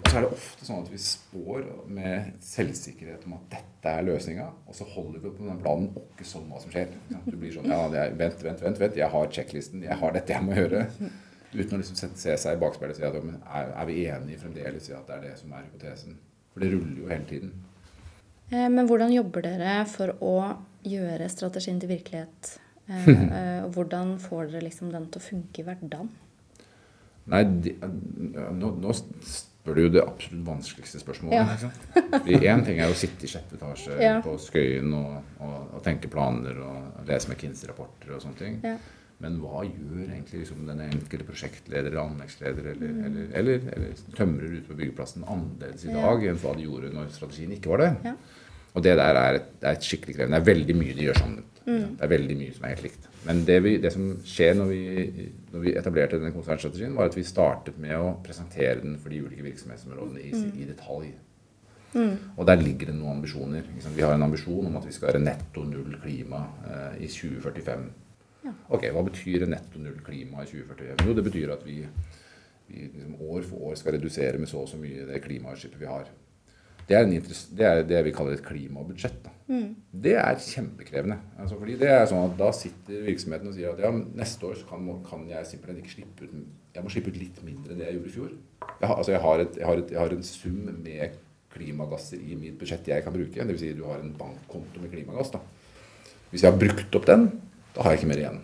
Og 0.00 0.08
så 0.08 0.18
er 0.18 0.24
det 0.24 0.32
ofte 0.34 0.66
sånn 0.66 0.82
at 0.82 0.90
vi 0.90 0.98
spår 1.02 1.64
med 1.92 2.36
selvsikkerhet 2.44 3.26
om 3.28 3.36
at 3.36 3.56
dette 3.56 3.92
er 3.92 4.06
løsninga, 4.06 4.46
og 4.66 4.76
så 4.76 4.86
holder 4.88 5.20
vi 5.20 5.32
på 5.36 5.46
den 5.46 5.60
planen 5.60 5.90
ikke 6.00 6.26
sånn 6.26 6.48
hva 6.50 6.60
som 6.62 6.72
skjer. 6.72 6.94
Du 7.26 7.36
blir 7.36 7.52
sånn 7.54 7.68
ja, 7.70 7.82
er, 7.88 8.14
vent, 8.18 8.40
vent, 8.44 8.62
vent, 8.64 8.80
vent, 8.80 8.96
jeg 8.98 9.12
har 9.12 9.34
sjekklisten, 9.36 9.84
jeg 9.86 9.98
har 10.00 10.16
dette 10.16 10.34
jeg 10.34 10.46
må 10.46 10.56
gjøre. 10.56 10.86
Uten 11.50 11.76
å 11.76 11.80
liksom 11.80 12.14
se 12.14 12.36
seg 12.38 12.56
i 12.56 12.60
bakspeilet 12.62 12.94
og 12.94 13.00
si 13.00 13.06
at 13.08 13.18
er, 13.18 13.72
er 13.82 13.88
vi 13.88 13.98
enige 14.06 14.42
fremdeles 14.44 14.88
i 14.90 14.94
at 14.94 15.08
det 15.08 15.16
er 15.16 15.24
det 15.28 15.34
som 15.40 15.52
er 15.54 15.66
hypotesen? 15.66 16.16
For 16.54 16.62
det 16.62 16.72
ruller 16.72 17.02
jo 17.02 17.10
hele 17.10 17.26
tiden. 17.28 17.52
Eh, 18.50 18.66
men 18.70 18.86
hvordan 18.90 19.14
jobber 19.14 19.46
dere 19.46 19.76
for 19.90 20.14
å 20.22 20.34
gjøre 20.86 21.28
strategien 21.30 21.78
til 21.82 21.92
virkelighet? 21.92 22.54
Eh, 22.90 23.10
eh, 23.38 23.60
og 23.66 23.74
hvordan 23.76 24.16
får 24.22 24.50
dere 24.54 24.66
liksom 24.68 24.92
den 24.94 25.08
til 25.10 25.22
å 25.22 25.26
funke 25.26 25.62
i 25.62 25.66
hverdagen? 25.66 26.10
Nei, 27.30 27.44
de, 27.62 27.74
nå, 27.82 28.72
nå 28.80 28.94
spør 29.60 29.76
du 29.76 29.82
jo 29.82 29.90
det 29.92 30.04
absolutt 30.04 30.46
vanskeligste 30.46 31.00
spørsmålet. 31.02 31.66
Ja. 32.32 32.52
Én 32.54 32.64
ting 32.64 32.80
er 32.80 32.92
å 32.92 32.96
sitte 32.96 33.26
i 33.26 33.30
sjette 33.30 33.58
etasje 33.58 33.98
ja. 34.00 34.16
på 34.24 34.36
Skøyen 34.40 34.94
og, 34.96 35.18
og, 35.38 35.58
og, 35.74 35.82
tenke 35.84 36.08
planer 36.12 36.62
og 36.64 37.04
lese 37.08 37.28
McKinsey-rapporter 37.28 38.16
og 38.16 38.24
sånne 38.24 38.40
ting. 38.40 38.58
Ja. 38.64 38.78
Men 39.20 39.36
hva 39.42 39.60
gjør 39.66 40.06
egentlig 40.06 40.46
liksom, 40.46 40.64
den 40.64 40.80
enkelte 40.86 41.26
prosjektleder 41.28 41.90
eller 41.90 42.06
anleggsleder 42.06 42.70
eller, 42.72 42.92
mm. 42.94 43.00
eller, 43.08 43.26
eller, 43.36 43.66
eller, 43.76 44.04
tømrer 44.16 44.54
ute 44.54 44.64
på 44.70 44.78
byggeplassen 44.78 45.26
annerledes 45.28 45.84
i 45.84 45.92
dag 45.92 46.24
enn 46.30 46.40
hva 46.40 46.54
de 46.56 46.64
gjorde 46.64 46.92
når 46.94 47.10
strategien 47.12 47.52
ikke 47.58 47.74
var 47.74 47.84
det? 47.84 48.14
Og 48.70 48.86
det 48.86 48.94
der 48.96 49.18
er 49.18 49.40
et, 49.42 49.50
er 49.60 49.76
et 49.76 49.84
skikkelig 49.84 50.16
krevende. 50.16 50.38
Det 50.38 50.46
er 50.46 50.54
veldig 50.54 50.76
mye 50.78 50.96
de 50.96 51.08
gjør 51.10 51.20
sammen. 51.20 51.44
Mm. 51.66 51.96
Det 51.96 52.04
er 52.04 52.12
veldig 52.14 52.36
mye 52.40 52.52
som 52.56 52.66
er 52.66 52.74
helt 52.74 52.86
likt. 52.86 53.08
Men 53.26 53.42
det, 53.46 53.56
vi, 53.64 53.72
det 53.82 53.92
som 53.92 54.12
skjer 54.26 54.54
når 54.56 54.70
vi, 54.70 54.82
når 55.52 55.64
vi, 55.64 55.74
etablerte 55.76 56.20
denne 56.20 56.34
konsernstrategien, 56.34 56.94
var 56.96 57.10
at 57.10 57.18
vi 57.18 57.26
startet 57.26 57.80
med 57.80 57.96
å 57.98 58.14
presentere 58.24 58.80
den 58.80 58.96
for 59.00 59.12
de 59.12 59.20
ulike 59.24 59.44
virksomhetsområdene 59.44 60.22
i, 60.22 60.30
mm. 60.32 60.54
i 60.56 60.68
detalj. 60.70 61.10
Mm. 61.90 62.14
Og 62.36 62.46
der 62.46 62.62
ligger 62.62 62.90
det 62.90 62.96
noen 62.96 63.18
ambisjoner. 63.18 63.66
Vi 63.96 64.04
har 64.04 64.14
en 64.14 64.28
ambisjon 64.28 64.68
om 64.70 64.78
at 64.78 64.86
vi 64.86 64.94
skal 64.94 65.10
være 65.10 65.24
netto 65.24 65.64
null 65.66 65.98
klima 66.02 66.44
eh, 66.70 67.02
i 67.04 67.10
2045. 67.10 67.84
Ja. 68.46 68.54
Ok, 68.72 68.86
Hva 68.94 69.04
betyr 69.04 69.44
netto 69.50 69.82
null 69.82 69.98
klima 70.06 70.44
i 70.44 70.48
2045? 70.48 71.04
Jo, 71.06 71.16
det 71.18 71.26
betyr 71.26 71.52
at 71.56 71.66
vi, 71.66 71.82
vi 72.70 72.86
liksom 72.86 73.18
år 73.20 73.44
for 73.44 73.70
år 73.70 73.76
skal 73.80 73.98
redusere 73.98 74.40
med 74.40 74.48
så 74.48 74.62
og 74.62 74.70
så 74.70 74.80
mye 74.80 75.08
det 75.10 75.20
klimautslippet 75.26 75.82
vi 75.82 75.90
har. 75.90 76.08
Det 76.88 76.96
er, 76.98 77.06
det 77.06 77.66
er, 77.66 77.84
det 77.86 78.04
vi 78.06 78.14
kaller 78.14 78.38
et 78.38 78.46
klimabudsjett. 78.46 79.28
Mm. 79.50 79.70
Det 80.04 80.14
er 80.14 80.42
kjempekrevende. 80.46 81.16
Altså, 81.42 81.56
fordi 81.58 81.74
det 81.80 81.88
er 81.90 82.04
sånn 82.06 82.28
at 82.28 82.36
Da 82.38 82.52
sitter 82.54 83.00
virksomheten 83.02 83.50
og 83.50 83.56
sier 83.56 83.72
at 83.72 83.80
ja, 83.82 83.90
neste 83.90 84.46
år 84.46 84.60
kan, 84.68 84.84
kan, 85.08 85.24
jeg 85.26 85.48
simpelthen 85.48 85.80
ikke 85.82 85.96
slippe 85.96 86.28
ut 86.28 86.36
jeg 86.70 86.86
må 86.86 86.92
slippe 86.92 87.10
ut 87.10 87.18
litt 87.18 87.38
mindre 87.42 87.74
enn 87.74 87.80
det 87.80 87.88
jeg 87.88 87.96
gjorde 87.96 88.10
i 88.10 88.14
fjor. 88.14 88.34
Jeg 88.78 88.86
har, 88.86 88.94
altså, 88.94 89.10
jeg 89.10 89.22
har, 89.24 89.40
et, 89.42 89.56
jeg 89.58 89.66
har, 89.66 89.80
et, 89.82 89.88
jeg 89.90 89.98
har 89.98 90.12
en 90.14 90.28
sum 90.28 90.60
med 90.84 91.16
klimagasser 91.50 92.20
i 92.22 92.36
mitt 92.38 92.60
budsjett 92.60 92.86
jeg 92.92 93.02
kan 93.02 93.14
bruke. 93.14 93.46
Dvs. 93.48 93.62
Si 93.64 93.72
du 93.74 93.82
har 93.88 93.98
en 93.98 94.12
bankkonto 94.14 94.82
med 94.82 94.92
klimagass. 94.92 95.32
da. 95.34 95.40
Hvis 96.30 96.44
jeg 96.44 96.52
har 96.52 96.60
brukt 96.60 96.94
opp 96.94 97.08
den, 97.10 97.26
da 97.74 97.82
har 97.82 97.96
jeg 97.96 98.00
ikke 98.00 98.12
mer 98.12 98.22
igjen. 98.22 98.38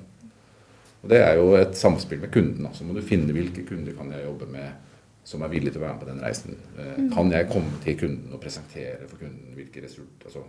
Og 1.04 1.12
Det 1.12 1.22
er 1.22 1.38
jo 1.38 1.54
et 1.54 1.78
samspill 1.78 2.18
med 2.24 2.34
kunden. 2.34 2.66
Så 2.74 2.84
må 2.84 2.96
du 2.96 3.06
finne 3.06 3.36
hvilke 3.36 3.62
kunder 3.68 3.94
kan 3.94 4.10
jeg 4.10 4.26
jobbe 4.26 4.50
med 4.50 4.82
som 5.26 5.42
er 5.42 5.50
villige 5.50 5.74
til 5.74 5.82
å 5.82 5.86
være 5.86 5.94
med 5.94 6.02
på 6.02 6.10
den 6.10 6.22
reisen. 6.22 6.58
Eh, 6.78 6.98
mm. 6.98 7.08
Kan 7.14 7.32
jeg 7.34 7.48
komme 7.50 7.78
til 7.82 7.98
kunden 7.98 8.34
og 8.34 8.42
presentere 8.42 9.06
for 9.06 9.22
kunden 9.22 9.54
hvilke 9.54 9.82
resultater 9.82 10.30
altså, 10.30 10.42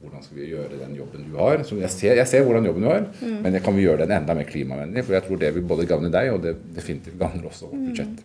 Hvordan 0.00 0.22
skal 0.24 0.38
vi 0.40 0.48
gjøre 0.48 0.78
den 0.80 0.94
jobben 0.96 1.26
du 1.28 1.36
har? 1.36 1.62
Så 1.68 1.76
jeg 1.76 1.92
ser, 1.92 2.16
jeg 2.16 2.28
ser 2.28 2.44
hvordan 2.46 2.64
jobben 2.70 2.86
du 2.86 2.88
har, 2.88 3.06
mm. 3.20 3.38
men 3.44 3.60
kan 3.60 3.76
vi 3.76 3.84
gjøre 3.84 4.06
den 4.06 4.14
enda 4.16 4.36
mer 4.36 4.48
klimavennlig? 4.48 5.04
For 5.04 5.16
jeg 5.18 5.26
tror 5.26 5.40
det 5.42 5.50
vil 5.56 5.66
både 5.68 5.88
gagne 5.90 6.08
deg, 6.14 6.30
og 6.32 6.44
det 6.46 6.54
definitivt 6.76 7.18
gagner 7.20 7.50
også 7.50 7.68
vårt 7.68 7.82
mm. 7.82 7.88
budsjett. 7.90 8.22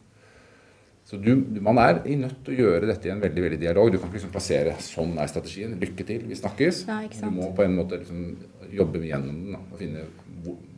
Så 1.05 1.19
du, 1.21 1.33
man 1.61 1.77
er 1.77 1.99
nødt 2.17 2.39
til 2.45 2.55
å 2.55 2.61
gjøre 2.63 2.87
dette 2.89 3.09
i 3.09 3.11
en 3.13 3.21
veldig 3.21 3.43
veldig 3.43 3.59
dialog. 3.61 3.91
Du 3.91 3.99
kan 3.99 4.07
ikke 4.07 4.17
liksom 4.17 4.33
plassere 4.33 4.71
'sånn 4.81 5.19
er 5.21 5.29
strategien', 5.29 5.75
'lykke 5.77 6.05
til, 6.07 6.23
vi 6.25 6.39
snakkes'. 6.39 6.85
Ja, 6.87 7.03
du 7.21 7.29
må 7.29 7.51
på 7.53 7.61
en 7.61 7.75
måte 7.77 7.99
liksom 7.99 8.37
jobbe 8.71 9.03
gjennom 9.05 9.43
den 9.43 9.59
og 9.59 9.77
finne 9.77 10.07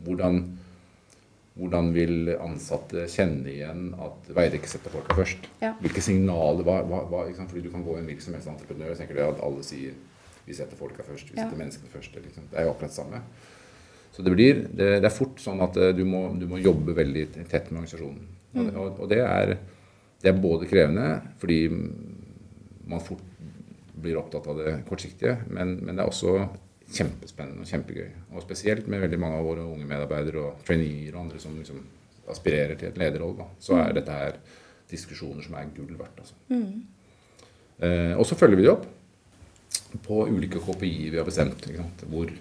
hvordan 0.04 0.44
hvordan 1.58 1.88
vil 1.96 2.36
ansatte 2.38 3.08
kjenne 3.10 3.50
igjen 3.50 3.88
at 4.04 4.27
Veidekke 4.30 4.70
setter 4.70 4.94
folka 4.94 5.16
først? 5.18 5.48
Ja. 5.63 5.72
Hvilke 5.82 6.04
signaler 6.06 6.62
hva, 6.68 6.84
hva, 6.86 7.24
Fordi 7.34 7.63
du 7.66 7.72
kan 7.74 7.86
gå 7.86 7.96
i 7.96 8.01
en 8.04 8.12
virksomhetsentreprenør 8.12 8.94
og 8.94 9.00
tenker 9.00 9.24
at 9.25 9.42
alle 9.42 9.63
sier 9.66 9.96
vi 10.48 10.56
setter 10.56 10.80
folka 10.80 11.04
først, 11.04 11.34
vi 11.34 11.38
setter 11.42 11.60
menneskene 11.60 11.92
først. 11.92 12.18
Liksom. 12.24 12.50
Det 12.51 12.60
er 12.60 12.68
jo 12.68 12.74
akkurat 12.74 12.94
det 12.94 12.98
samme. 12.98 13.22
Så 14.16 14.24
det, 14.24 14.34
blir, 14.34 14.62
det, 14.72 14.86
det, 15.04 15.06
er 15.06 15.13
fort 15.13 15.42
sånn 15.44 15.60
at 15.62 15.75
eh, 15.77 15.92
du 15.94 16.06
må, 16.08 16.24
du 16.39 16.48
må 16.50 16.62
jobbe 16.62 16.96
veldig 16.98 17.25
tett 17.36 17.68
med 17.70 17.84
organisasjonen. 17.84 18.24
Mm. 18.56 18.70
Og, 18.72 19.01
og 19.04 19.12
det, 19.12 19.20
er, 19.22 19.58
det, 20.24 20.32
er, 20.32 20.39
både 20.42 20.70
krevende 20.70 21.10
fordi 21.38 21.60
man 22.88 23.04
fort 23.04 23.22
blir 23.98 24.18
opptatt 24.18 24.48
av 24.50 24.63
det 24.63 24.74
kortsiktige. 24.88 25.36
Men, 25.51 25.75
men 25.84 25.94
det 25.94 26.06
er 26.06 26.10
også 26.10 26.34
kjempespennende 26.88 27.66
og 27.66 27.70
kjempegøy. 27.70 28.10
Og 28.32 28.46
spesielt 28.48 28.88
med 28.89 29.04
veldig 29.04 29.22
mange 29.22 29.38
av 29.42 29.48
våre 29.51 29.68
unge 29.68 29.86
medarbeidere 29.86 30.46
og 30.48 30.66
traineer 30.66 31.12
og 31.13 31.25
andre 31.25 31.44
som 31.44 31.58
liksom 31.60 31.84
aspirerer 32.32 32.80
til 32.80 32.89
et 32.89 32.98
lederrolle, 33.00 33.46
så 33.63 33.77
er 33.84 33.94
dette 34.00 34.16
her 34.16 34.39
diskusjoner 34.89 35.44
som 35.44 35.60
er 35.60 35.70
gull 35.75 35.94
verdt. 36.00 36.24
Altså. 36.24 36.39
Mm. 36.50 36.88
Eh, 37.84 38.13
og 38.18 38.25
så 38.25 38.39
følger 38.39 38.58
vi 38.58 38.66
det 38.66 38.74
opp 38.74 38.88
på 40.06 40.24
ulike 40.28 40.62
KPI 40.64 41.10
vi 41.14 41.20
har 41.20 41.28
bestemt. 41.28 41.68
Hvor 42.08 42.32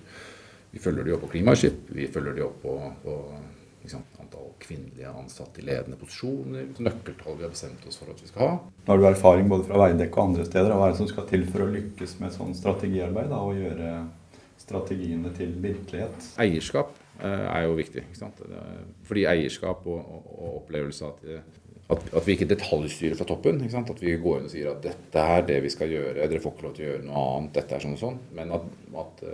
vi 0.71 0.83
følger 0.83 1.07
de 1.07 1.15
opp 1.17 1.27
på 1.27 1.35
klimaskip, 1.37 1.87
vi 1.95 2.09
følger 2.13 2.37
de 2.37 2.45
opp 2.47 2.59
på, 2.63 2.75
på 3.05 3.17
sant, 3.91 4.19
antall 4.21 4.51
kvinnelige 4.63 5.11
ansatte 5.11 5.63
i 5.63 5.67
ledende 5.67 5.99
posisjoner, 6.01 6.69
nøkkeltall 6.83 7.39
vi 7.39 7.47
har 7.47 7.53
bestemt 7.53 7.87
oss 7.89 7.99
for 8.01 8.13
at 8.13 8.23
vi 8.23 8.31
skal 8.31 8.43
ha. 8.43 8.55
Nå 8.83 8.93
har 8.93 9.01
du 9.01 9.09
erfaring 9.09 9.51
både 9.53 9.69
fra 9.69 9.81
Veidekke 9.85 10.19
og 10.19 10.33
andre 10.33 10.47
steder. 10.49 10.75
Hva 10.75 10.89
er 10.89 10.95
det 10.95 11.01
som 11.01 11.11
skal 11.11 11.29
til 11.31 11.47
for 11.49 11.65
å 11.65 11.71
lykkes 11.73 12.17
med 12.23 12.35
sånn 12.35 12.57
strategiarbeid 12.59 13.31
da, 13.33 13.43
og 13.43 13.61
gjøre 13.61 13.93
strategiene 14.61 15.33
til 15.37 15.55
virkelighet? 15.63 16.33
Eierskap 16.43 16.97
eh, 17.21 17.47
er 17.47 17.69
jo 17.69 17.77
viktig. 17.79 18.07
Fordi 19.07 19.27
eierskap 19.31 19.87
og, 19.87 20.03
og, 20.03 20.35
og 20.37 20.59
opplevelse 20.65 21.07
av 21.07 21.15
at 21.15 21.63
at, 21.87 22.03
at, 22.11 22.25
vi 22.27 22.35
ikke 22.35 22.49
detaljstyrer 22.51 23.15
fra 23.19 23.27
toppen. 23.29 23.61
At 23.63 24.03
vi 24.03 24.17
går 24.19 24.41
inn 24.41 24.49
og 24.49 24.53
sier 24.53 24.73
at 24.73 24.83
dette 24.83 25.23
er 25.37 25.45
det 25.47 25.61
vi 25.63 25.71
skal 25.71 25.93
gjøre, 25.93 26.27
dere 26.27 26.43
får 26.43 26.55
ikke 26.57 26.67
lov 26.67 26.75
til 26.75 26.87
å 26.87 26.89
gjøre 26.89 27.07
noe 27.07 27.25
annet. 27.37 27.53
dette 27.55 27.77
er 27.77 27.85
sånn 27.85 27.95
og 27.95 28.01
sånn. 28.01 28.19
Men 28.35 28.55
at, 28.57 28.67
at, 29.03 29.25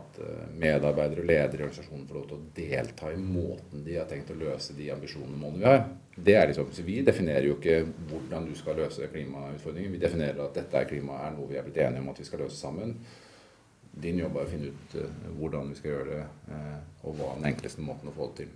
at 0.00 0.20
medarbeidere 0.58 1.22
og 1.22 1.30
ledere 1.30 1.62
i 1.62 1.66
organisasjonen 1.68 2.08
får 2.08 2.18
lov 2.18 2.28
til 2.30 2.38
å 2.40 2.48
delta 2.56 3.12
i 3.14 3.20
måten 3.22 3.84
de 3.86 3.98
har 4.00 4.08
tenkt 4.10 4.32
å 4.34 4.38
løse 4.40 4.74
de 4.78 4.90
ambisjonene 4.94 5.36
og 5.38 5.44
målene 5.44 5.62
vi 5.62 5.70
har. 5.70 5.84
Det 6.20 6.34
er 6.36 6.50
liksom, 6.50 6.72
så 6.74 6.84
Vi 6.84 6.98
definerer 7.06 7.46
jo 7.46 7.56
ikke 7.56 7.84
hvordan 8.10 8.48
du 8.48 8.56
skal 8.58 8.80
løse 8.82 9.06
klimautfordringen. 9.12 9.94
Vi 9.94 10.02
definerer 10.02 10.42
at 10.44 10.58
dette 10.58 10.80
er 10.80 10.88
klima 10.90 11.20
er 11.26 11.36
noe 11.36 11.48
vi 11.48 11.60
er 11.60 11.66
blitt 11.66 11.78
enige 11.84 12.02
om 12.02 12.10
at 12.10 12.18
vi 12.18 12.26
skal 12.26 12.42
løse 12.42 12.58
sammen. 12.58 12.96
Din 14.02 14.18
jobb 14.18 14.36
er 14.38 14.46
å 14.46 14.50
finne 14.50 14.74
ut 14.74 14.98
uh, 14.98 15.30
hvordan 15.38 15.70
vi 15.70 15.78
skal 15.78 15.94
gjøre 15.94 16.10
det, 16.10 16.58
og 17.02 17.16
hva 17.18 17.32
den 17.38 17.48
enkleste 17.50 17.82
måten 17.82 18.10
å 18.10 18.14
få 18.14 18.28
det 18.30 18.44
til. 18.44 18.52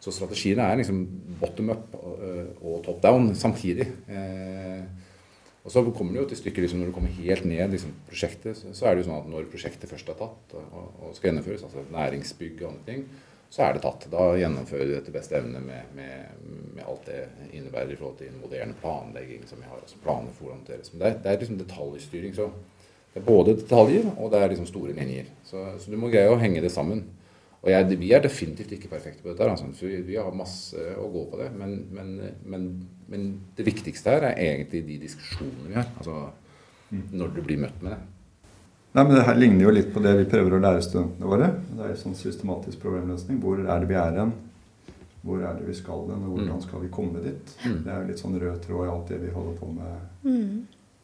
Så 0.00 0.14
strategiene 0.16 0.64
er 0.64 0.80
liksom 0.80 1.02
bottom 1.40 1.74
up 1.74 1.96
eh, 2.00 2.50
og 2.64 2.82
top 2.86 3.02
down 3.04 3.30
samtidig. 3.36 3.86
Eh, 4.08 4.82
og 5.60 5.72
så 5.72 5.82
kommer 5.92 6.14
det 6.14 6.22
jo 6.22 6.28
til 6.30 6.38
stykket 6.40 6.64
liksom, 6.64 6.80
når 6.80 6.88
du 6.88 6.94
kommer 6.96 7.18
helt 7.20 7.44
ned 7.44 7.74
liksom, 7.74 7.92
prosjektet, 8.08 8.62
så 8.72 8.86
er 8.86 8.94
det 8.94 9.02
jo 9.02 9.10
sånn 9.10 9.18
at 9.18 9.28
når 9.28 9.50
prosjektet 9.52 9.90
først 9.90 10.08
er 10.08 10.16
tatt 10.16 10.54
og, 10.56 11.10
skal 11.16 11.28
gjennomføres, 11.28 11.66
altså 11.66 11.84
næringsbygg 11.92 12.62
og 12.62 12.70
andre 12.70 12.86
ting, 12.86 13.04
så 13.50 13.66
er 13.66 13.76
det 13.76 13.82
tatt. 13.84 14.06
Da 14.08 14.30
gjennomfører 14.40 14.88
du 14.88 14.96
etter 14.96 15.14
beste 15.14 15.36
evne 15.36 15.60
med, 15.60 15.92
med, 15.98 16.42
med, 16.78 16.82
alt 16.86 17.08
det 17.10 17.26
innebærer 17.50 17.92
i 17.92 17.98
forhold 17.98 18.20
til 18.22 18.32
moderne 18.40 18.76
planlegging 18.80 19.44
som 19.50 19.60
vi 19.60 19.68
har. 19.68 19.82
altså 19.82 20.00
planer 20.00 20.32
for 20.32 20.46
hvordan 20.46 20.62
håndteres. 20.62 20.94
Det 20.94 21.06
er, 21.06 21.16
det 21.20 21.32
er 21.32 21.40
liksom 21.42 21.60
detaljstyring. 21.60 22.36
så 22.38 22.48
det 23.10 23.20
er 23.20 23.26
både 23.26 23.56
detaljer 23.58 24.06
og 24.16 24.30
det 24.30 24.38
er 24.40 24.52
liksom 24.52 24.68
store 24.70 24.94
linjer. 24.94 25.28
Så, 25.44 25.64
så, 25.82 25.90
du 25.90 25.98
må 25.98 26.12
greie 26.12 26.30
å 26.30 26.38
henge 26.38 26.62
det 26.62 26.70
sammen. 26.72 27.02
Og 27.60 27.68
jeg, 27.68 27.96
vi 28.00 28.12
er 28.16 28.22
definitivt 28.24 28.70
ikke 28.72 28.88
perfekte 28.88 29.20
på 29.22 29.32
dette. 29.32 29.44
Altså. 29.44 29.68
Vi, 29.84 29.98
vi, 30.06 30.16
har 30.16 30.32
masse 30.32 30.80
å 30.96 31.08
gå 31.12 31.26
på 31.28 31.40
det. 31.42 31.50
Men, 31.60 31.74
men, 31.92 32.14
men, 32.48 32.68
men, 33.12 33.26
det 33.56 33.66
viktigste 33.66 34.14
her 34.14 34.30
er 34.30 34.38
egentlig 34.46 34.80
de 34.86 34.96
diskusjonene 35.02 35.68
vi 35.68 35.76
har. 35.76 35.90
Altså 36.00 36.22
mm. 36.88 37.02
når 37.20 37.34
du 37.36 37.42
blir 37.44 37.60
møtt 37.60 37.82
med 37.84 37.92
det. 37.92 38.00
Nei, 38.90 39.04
men 39.04 39.12
Det 39.14 39.26
her 39.28 39.36
ligner 39.38 39.68
jo 39.68 39.74
litt 39.76 39.90
på 39.94 40.02
det 40.02 40.14
vi 40.18 40.30
prøver 40.32 40.56
å 40.56 40.62
lære 40.64 40.86
studentene 40.86 41.28
våre. 41.30 41.50
Det 41.68 41.84
er 41.84 41.92
en 41.92 42.00
sånn 42.00 42.16
systematisk 42.18 42.80
problemløsning. 42.82 43.42
Hvor 43.44 43.60
er 43.60 43.84
det 43.84 43.90
vi 43.90 43.98
er 44.00 44.16
hen? 44.22 44.32
Hvor 45.20 45.44
er 45.44 45.60
det 45.60 45.68
vi 45.68 45.76
skal 45.76 46.08
hen? 46.08 46.24
Og 46.24 46.38
hvordan 46.38 46.56
mm. 46.56 46.64
skal 46.64 46.82
vi 46.86 46.90
komme 46.96 47.22
dit? 47.26 47.52
Mm. 47.60 47.76
Det 47.84 47.92
er 47.92 48.00
jo 48.00 48.08
litt 48.08 48.22
sånn 48.24 48.40
rød 48.40 48.64
tråd 48.64 48.86
i 48.86 48.94
alt 48.94 49.12
det 49.12 49.20
vi 49.20 49.34
holder 49.36 49.60
på 49.60 49.68
med 49.76 50.24
mm. 50.24 50.56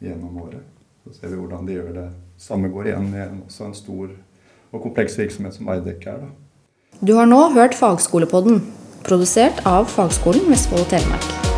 gjennom 0.08 0.40
året. 0.46 0.72
Så 1.04 1.18
ser 1.18 1.34
vi 1.34 1.42
hvordan 1.42 1.68
de 1.68 1.76
gjør 1.76 1.92
det. 2.00 2.08
Samme 2.40 2.72
går 2.72 2.90
igjen 2.90 3.12
i 3.12 3.22
en, 3.28 3.44
også 3.44 3.68
en 3.68 3.76
stor 3.76 4.16
og 4.72 4.82
kompleks 4.82 5.14
virksomhet 5.20 5.54
som 5.54 5.68
Eidek 5.70 6.08
er. 6.10 6.24
da. 6.24 6.45
Du 7.00 7.14
har 7.18 7.26
nå 7.28 7.42
hørt 7.52 7.74
Fagskolepodden, 7.76 8.62
produsert 9.04 9.60
av 9.68 9.90
Fagskolen 9.92 10.48
Vestfold 10.50 10.86
og 10.86 10.90
Telemark. 10.94 11.55